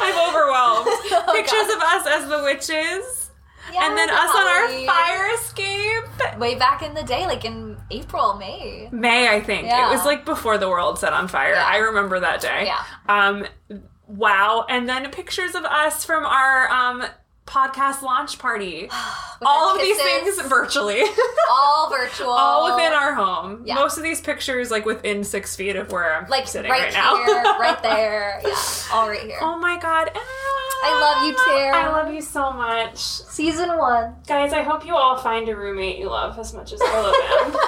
I'm 0.00 0.28
overwhelmed. 0.30 0.86
Pictures 1.34 1.74
of 1.74 1.82
us 1.82 2.06
as 2.06 2.28
the 2.28 2.40
witches. 2.42 3.30
and 3.78 3.96
then 3.98 4.08
us 4.08 4.30
on 4.34 4.46
our 4.46 4.68
fire 4.86 5.34
escape. 5.34 6.38
Way 6.38 6.54
back 6.54 6.82
in 6.82 6.94
the 6.94 7.02
day, 7.02 7.26
like 7.26 7.44
in 7.44 7.76
April, 7.90 8.34
May. 8.38 8.88
May, 8.90 9.28
I 9.28 9.40
think. 9.40 9.66
Yeah. 9.66 9.88
It 9.90 9.94
was 9.94 10.06
like 10.06 10.24
before 10.24 10.56
the 10.56 10.70
world 10.70 10.98
set 10.98 11.12
on 11.12 11.28
fire. 11.28 11.52
Yeah. 11.52 11.66
I 11.66 11.76
remember 11.76 12.18
that 12.20 12.40
day. 12.40 12.64
Yeah. 12.66 12.82
Um 13.08 13.46
wow. 14.06 14.64
And 14.68 14.88
then 14.88 15.10
pictures 15.10 15.54
of 15.54 15.64
us 15.64 16.04
from 16.04 16.24
our 16.24 16.68
um 16.70 17.04
podcast 17.46 18.02
launch 18.02 18.38
party. 18.40 18.88
All 19.44 19.74
of 19.74 19.80
these 19.80 19.96
things 20.00 20.40
virtually. 20.42 21.02
all 21.50 21.90
virtual. 21.90 22.30
all 22.30 22.74
within 22.74 22.92
our 22.92 23.14
home. 23.14 23.62
Yeah. 23.66 23.74
Most 23.74 23.98
of 23.98 24.02
these 24.02 24.20
pictures 24.20 24.70
like 24.70 24.84
within 24.86 25.22
six 25.22 25.54
feet 25.54 25.76
of 25.76 25.92
where 25.92 26.14
I'm 26.14 26.28
like 26.30 26.48
sitting 26.48 26.70
right, 26.70 26.84
right, 26.84 26.92
now. 26.94 27.16
here, 27.24 27.42
right 27.60 27.80
there. 27.82 28.40
Yeah, 28.42 28.54
all 28.92 29.08
right 29.10 29.20
here. 29.20 29.36
oh 29.42 29.58
my 29.58 29.78
god. 29.78 30.10
I 30.14 30.98
love 31.00 31.26
you, 31.26 31.36
Tara. 31.54 31.76
I 31.76 31.88
love 31.88 32.12
you 32.14 32.22
so 32.22 32.50
much. 32.52 32.96
Season 32.98 33.76
one. 33.76 34.14
Guys, 34.26 34.52
I 34.54 34.62
hope 34.62 34.86
you 34.86 34.96
all 34.96 35.16
find 35.18 35.48
a 35.50 35.54
roommate 35.56 35.98
you 35.98 36.08
love 36.08 36.38
as 36.38 36.54
much 36.54 36.72
as 36.72 36.80
I 36.82 37.00
love 37.00 37.52
him. 37.54 37.60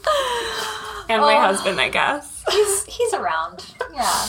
and 1.10 1.20
my 1.22 1.34
Oh. 1.34 1.40
husband, 1.40 1.78
I 1.80 1.88
guess. 1.90 2.42
He's 2.50 2.84
he's 2.86 3.12
around. 3.14 3.74
Yeah. 3.92 4.26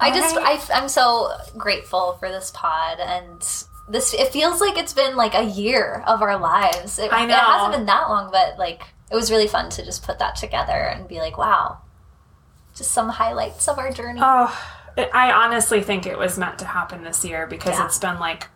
I 0.00 0.10
just 0.14 0.36
Alright. 0.36 0.70
I, 0.70 0.78
I'm 0.80 0.88
so 0.88 1.30
grateful 1.56 2.14
for 2.20 2.28
this 2.28 2.50
pod 2.54 2.98
and 3.00 3.40
this. 3.88 4.14
It 4.14 4.28
feels 4.32 4.60
like 4.60 4.78
it's 4.78 4.92
been 4.94 5.16
like 5.16 5.34
a 5.34 5.44
year 5.44 6.04
of 6.06 6.22
our 6.22 6.38
lives. 6.38 6.98
It, 6.98 7.12
I 7.12 7.24
It 7.24 7.30
hasn't 7.30 7.72
been 7.72 7.86
that 7.86 8.08
long, 8.08 8.30
but 8.30 8.58
like 8.58 8.82
it 9.10 9.14
was 9.14 9.30
really 9.30 9.48
fun 9.48 9.70
to 9.70 9.84
just 9.84 10.04
put 10.04 10.18
that 10.20 10.36
together 10.36 10.72
and 10.72 11.08
be 11.08 11.18
like, 11.18 11.36
wow, 11.36 11.78
just 12.76 12.92
some 12.92 13.08
highlights 13.08 13.66
of 13.66 13.78
our 13.78 13.90
journey. 13.90 14.20
Oh, 14.22 14.54
it, 14.96 15.10
I 15.12 15.32
honestly 15.32 15.82
think 15.82 16.06
it 16.06 16.18
was 16.18 16.38
meant 16.38 16.58
to 16.60 16.64
happen 16.66 17.02
this 17.02 17.24
year 17.24 17.46
because 17.46 17.76
Yeah. 17.78 17.86
it's 17.86 17.98
been 17.98 18.18
like 18.20 18.46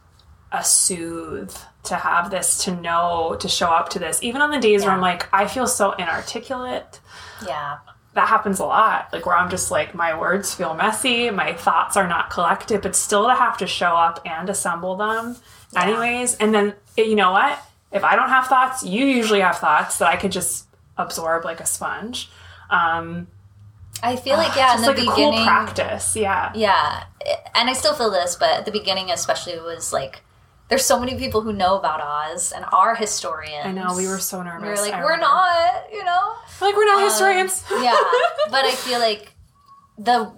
a 0.53 0.63
soothe 0.63 1.57
to 1.85 1.97
have 1.97 2.31
this, 2.31 2.63
to 2.65 2.77
know, 2.77 3.35
to 3.41 3.49
show 3.49 3.69
up 3.69 3.89
to 3.89 3.99
this. 3.99 4.23
Even 4.23 4.43
on 4.43 4.51
the 4.51 4.61
days 4.61 4.83
where 4.85 4.93
I'm 4.93 5.01
like, 5.01 5.27
I 5.33 5.47
feel 5.49 5.67
so 5.67 5.93
inarticulate. 5.93 7.01
yeah. 7.47 7.79
That 8.15 8.29
happens 8.29 8.59
a 8.61 8.65
lot. 8.65 9.09
Like 9.13 9.27
where 9.27 9.37
I'm 9.37 9.51
just 9.51 9.71
like 9.71 9.95
my 9.95 10.19
words 10.19 10.55
feel 10.55 10.75
messy, 10.75 11.31
my 11.31 11.55
thoughts 11.55 11.97
are 11.97 12.07
not 12.07 12.31
collected, 12.31 12.83
but 12.83 12.95
still 12.95 13.27
to 13.27 13.35
have 13.35 13.57
to 13.59 13.67
show 13.67 13.95
up 13.97 14.21
and 14.27 14.49
assemble 14.51 14.97
them 14.97 15.37
anyways. 15.77 16.37
And 16.37 16.55
then 16.55 16.75
you 16.97 17.15
know 17.15 17.33
what? 17.33 17.59
If 17.91 18.05
I 18.05 18.17
don't 18.17 18.29
have 18.29 18.47
thoughts, 18.47 18.83
you 18.83 19.07
usually 19.07 19.41
have 19.41 19.59
thoughts 19.59 19.99
that 19.99 20.09
I 20.09 20.17
could 20.17 20.33
just 20.33 20.67
absorb 20.97 21.45
like 21.45 21.61
a 21.61 21.67
sponge. 21.67 22.31
Um, 22.71 23.29
I 24.03 24.17
feel 24.17 24.37
like 24.37 24.57
yeah, 24.57 24.73
in 24.77 24.83
just 24.83 24.85
the 24.85 24.91
like 24.91 24.99
a 24.99 25.11
beginning. 25.11 25.39
cool 25.39 25.45
practice. 25.47 26.17
Yeah. 26.17 26.53
Yeah, 26.55 27.05
and 27.55 27.69
I 27.69 27.73
still 27.73 27.95
feel 27.95 28.11
this, 28.11 28.37
but 28.37 28.51
at 28.51 28.65
the 28.65 28.73
beginning, 28.73 29.11
especially, 29.11 29.59
was 29.59 29.93
like 29.93 30.23
there's 30.73 30.87
so 30.87 30.99
many 30.99 31.17
people 31.17 31.43
who 31.43 31.53
know 31.53 31.77
about 31.79 32.01
Oz 32.01 32.51
and 32.51 32.65
are 32.73 32.95
historians. 32.95 33.67
I 33.67 33.73
know 33.73 33.95
we 33.95 34.09
were 34.09 34.19
so 34.19 34.43
nervous. 34.43 34.63
We 34.63 34.69
were 34.71 34.77
like, 34.77 34.95
I 34.95 35.05
we're 35.05 35.11
remember. 35.13 35.27
not, 35.27 35.93
you 35.93 36.03
know. 36.03 36.33
like 36.63 36.75
we're 36.75 36.87
not 36.87 37.03
Um, 37.03 37.05
historians. 37.11 37.63
yeah, 37.71 37.95
but 38.51 38.65
I 38.65 38.71
feel 38.73 38.99
like 38.99 39.35
the 39.99 40.33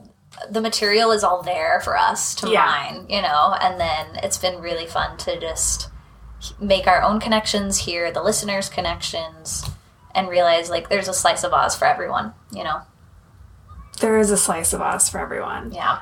the 0.50 0.60
material 0.60 1.12
is 1.12 1.22
all 1.22 1.44
there 1.44 1.80
for 1.84 1.96
us 1.96 2.34
to 2.34 2.50
Yeah. 2.50 2.64
mine, 2.66 3.06
you 3.08 3.22
know. 3.22 3.54
And 3.60 3.78
then 3.78 4.16
it's 4.24 4.36
been 4.38 4.60
really 4.60 4.86
fun 4.86 5.16
to 5.18 5.38
just 5.38 5.88
make 6.60 6.88
our 6.88 7.00
own 7.00 7.20
connections, 7.20 7.78
hear 7.78 8.10
the 8.10 8.20
listeners' 8.20 8.68
connections, 8.68 9.64
and 10.16 10.28
realize 10.28 10.68
like 10.68 10.88
there's 10.88 11.06
a 11.06 11.14
slice 11.14 11.44
of 11.44 11.52
Oz 11.52 11.76
for 11.76 11.84
everyone, 11.84 12.34
you 12.50 12.64
know. 12.64 12.80
There 14.00 14.18
is 14.18 14.32
a 14.32 14.36
slice 14.36 14.72
of 14.72 14.80
Oz 14.82 15.08
for 15.08 15.20
everyone. 15.20 15.70
Yeah. 15.72 16.00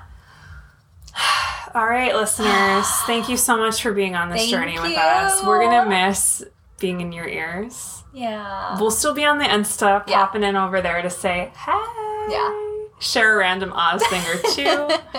All 1.75 1.87
right, 1.87 2.15
listeners, 2.15 2.87
thank 3.07 3.29
you 3.29 3.37
so 3.37 3.57
much 3.57 3.83
for 3.83 3.93
being 3.93 4.15
on 4.15 4.29
this 4.31 4.41
Thank 4.41 4.51
journey 4.51 4.79
with 4.79 4.91
you. 4.91 4.97
us. 4.99 5.43
We're 5.45 5.63
gonna 5.63 5.89
miss 5.89 6.45
being 6.79 7.01
in 7.01 7.13
your 7.13 7.27
ears. 7.29 8.03
Yeah. 8.13 8.79
We'll 8.79 8.91
still 8.91 9.15
be 9.15 9.25
on 9.25 9.39
the 9.39 9.45
Insta, 9.45 10.07
Yeah. 10.07 10.17
popping 10.27 10.43
in 10.43 10.55
over 10.57 10.81
there 10.83 11.01
to 11.01 11.09
say 11.11 11.51
hey. 11.57 12.27
Yeah. 12.29 12.77
Share 13.01 13.35
a 13.35 13.39
random 13.39 13.73
Oz 13.73 14.03
thing 14.09 14.23
or 14.27 14.39
two. 14.53 14.89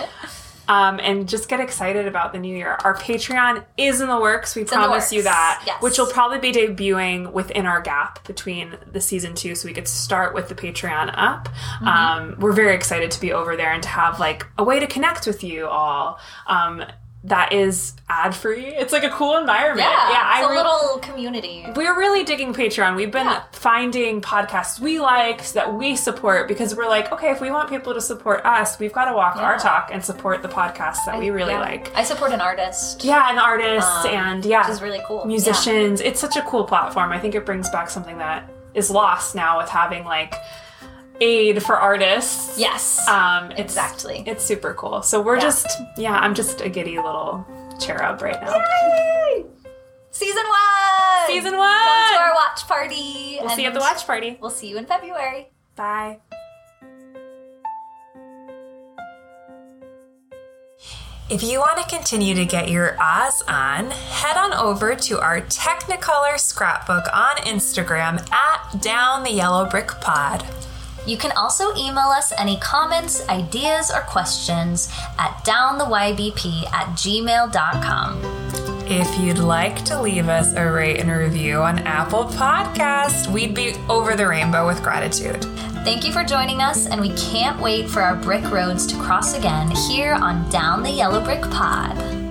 um, 0.68 1.00
and 1.00 1.28
just 1.28 1.48
get 1.48 1.60
excited 1.60 2.06
about 2.06 2.32
the 2.32 2.38
new 2.38 2.56
year. 2.56 2.76
Our 2.84 2.96
Patreon 2.96 3.64
is 3.76 4.00
in 4.00 4.08
the 4.08 4.20
works. 4.20 4.54
We 4.56 4.62
the 4.64 4.72
promise 4.72 5.12
you 5.12 5.22
that. 5.22 5.62
Yes. 5.66 5.82
Which 5.82 5.98
will 5.98 6.06
probably 6.06 6.38
be 6.38 6.52
debuting 6.52 7.32
within 7.32 7.66
our 7.66 7.80
gap 7.80 8.26
between 8.26 8.76
the 8.90 9.00
season 9.00 9.34
two, 9.34 9.54
so 9.54 9.68
we 9.68 9.74
could 9.74 9.88
start 9.88 10.34
with 10.34 10.48
the 10.48 10.54
Patreon 10.54 11.12
up. 11.14 11.48
Mm-hmm. 11.48 11.86
Um, 11.86 12.36
we're 12.38 12.52
very 12.52 12.74
excited 12.74 13.10
to 13.10 13.20
be 13.20 13.32
over 13.32 13.56
there 13.56 13.72
and 13.72 13.82
to 13.82 13.88
have 13.88 14.20
like 14.20 14.46
a 14.58 14.64
way 14.64 14.80
to 14.80 14.86
connect 14.86 15.26
with 15.26 15.44
you 15.44 15.66
all. 15.66 16.18
Um, 16.46 16.84
that 17.26 17.54
is 17.54 17.94
ad 18.10 18.34
free. 18.34 18.66
It's 18.66 18.92
like 18.92 19.02
a 19.02 19.08
cool 19.08 19.38
environment. 19.38 19.88
Yeah, 19.88 20.10
yeah. 20.10 20.38
it's 20.40 20.46
a 20.46 20.50
re- 20.50 20.56
little 20.58 20.98
community. 20.98 21.64
we're 21.74 21.96
really 21.98 22.22
digging 22.22 22.52
Patreon. 22.52 22.96
We've 22.96 23.10
been 23.10 23.26
Yeah. 23.26 23.42
finding 23.52 24.20
podcasts 24.20 24.78
we 24.78 25.00
like 25.00 25.42
that 25.52 25.72
we 25.72 25.96
support 25.96 26.48
because 26.48 26.76
we're 26.76 26.86
like, 26.86 27.10
okay, 27.12 27.30
if 27.30 27.40
we 27.40 27.50
want 27.50 27.70
people 27.70 27.94
to 27.94 28.00
support 28.02 28.44
us, 28.44 28.78
we've 28.78 28.92
got 28.92 29.06
to 29.06 29.14
walk 29.14 29.36
our 29.36 29.58
talk 29.58 29.88
and 29.90 30.04
support 30.04 30.42
the 30.42 30.48
podcasts 30.48 31.04
that 31.06 31.18
we 31.18 31.30
really 31.30 31.54
Yeah. 31.54 31.60
like. 31.60 31.90
I 31.96 32.04
support 32.04 32.32
an 32.32 32.42
artist, 32.42 33.02
Yeah, 33.04 33.30
and 33.30 33.38
artists 33.38 34.04
Um, 34.04 34.10
and 34.10 34.44
yeah, 34.44 34.60
which 34.66 34.74
is 34.74 34.82
really 34.82 35.00
cool. 35.06 35.24
musicians. 35.24 36.02
It's 36.02 36.20
such 36.20 36.36
a 36.36 36.42
cool 36.42 36.64
platform. 36.64 37.10
I 37.10 37.18
think 37.18 37.34
it 37.34 37.46
brings 37.46 37.70
back 37.70 37.88
something 37.88 38.18
that 38.18 38.50
is 38.74 38.90
lost 38.90 39.34
now 39.34 39.56
with 39.58 39.70
having 39.70 40.04
like 40.04 40.34
aid 41.20 41.62
for 41.62 41.76
artists. 41.76 42.58
Yes. 42.58 43.06
Um, 43.08 43.50
it's, 43.52 43.60
exactly. 43.60 44.24
It's 44.26 44.44
super 44.44 44.74
cool. 44.74 45.02
So 45.02 45.20
we're 45.22 45.36
Yeah. 45.36 45.40
just 45.42 45.66
yeah, 45.96 46.14
I'm 46.14 46.34
just 46.34 46.60
a 46.60 46.68
giddy 46.68 46.96
little 46.96 47.46
cherub 47.80 48.20
right 48.22 48.40
now. 48.42 48.54
Yay! 48.54 49.44
Season 50.10 50.44
one. 50.46 51.26
Season 51.26 51.56
one. 51.56 51.68
Come 51.84 52.12
to 52.14 52.20
our 52.20 52.34
watch 52.34 52.66
party. 52.68 53.38
We'll 53.40 53.50
see 53.50 53.62
you 53.62 53.68
at 53.68 53.74
the 53.74 53.80
watch 53.80 54.06
party. 54.06 54.38
We'll 54.40 54.50
see 54.50 54.68
you 54.68 54.76
in 54.78 54.86
February. 54.86 55.50
Bye. 55.76 56.18
If 61.30 61.42
you 61.42 61.58
want 61.58 61.78
to 61.78 61.88
continue 61.96 62.34
to 62.34 62.44
get 62.44 62.68
your 62.68 62.96
Oz 63.00 63.42
on, 63.48 63.90
head 63.90 64.36
on 64.36 64.52
over 64.52 64.94
to 64.94 65.20
our 65.20 65.40
Technicolor 65.40 66.38
scrapbook 66.38 67.06
on 67.14 67.36
Instagram 67.38 68.30
at 68.30 68.82
Down 68.82 69.22
the 69.24 69.32
Yellow 69.32 69.64
Brick 69.68 69.88
Pod. 70.02 70.44
You 71.06 71.16
can 71.16 71.32
also 71.32 71.74
email 71.76 72.08
us 72.08 72.32
any 72.38 72.56
comments, 72.58 73.26
ideas, 73.28 73.90
or 73.90 74.00
questions 74.00 74.88
at 75.18 75.42
downthybp 75.44 76.72
at 76.72 76.86
gmail.com. 76.96 78.20
If 78.86 79.18
you'd 79.18 79.38
like 79.38 79.84
to 79.86 80.00
leave 80.00 80.28
us 80.28 80.52
a 80.54 80.70
rate 80.70 81.00
and 81.00 81.10
review 81.10 81.62
on 81.62 81.78
Apple 81.80 82.24
Podcast, 82.24 83.32
we'd 83.32 83.54
be 83.54 83.74
over 83.88 84.14
the 84.14 84.26
rainbow 84.26 84.66
with 84.66 84.82
gratitude. 84.82 85.42
Thank 85.84 86.04
you 86.04 86.12
for 86.12 86.24
joining 86.24 86.60
us, 86.60 86.86
and 86.86 87.00
we 87.00 87.10
can't 87.14 87.60
wait 87.60 87.88
for 87.88 88.02
our 88.02 88.16
brick 88.16 88.50
roads 88.50 88.86
to 88.86 88.96
cross 88.96 89.34
again 89.34 89.70
here 89.88 90.14
on 90.14 90.48
Down 90.50 90.82
the 90.82 90.90
Yellow 90.90 91.22
Brick 91.22 91.42
Pod. 91.42 92.23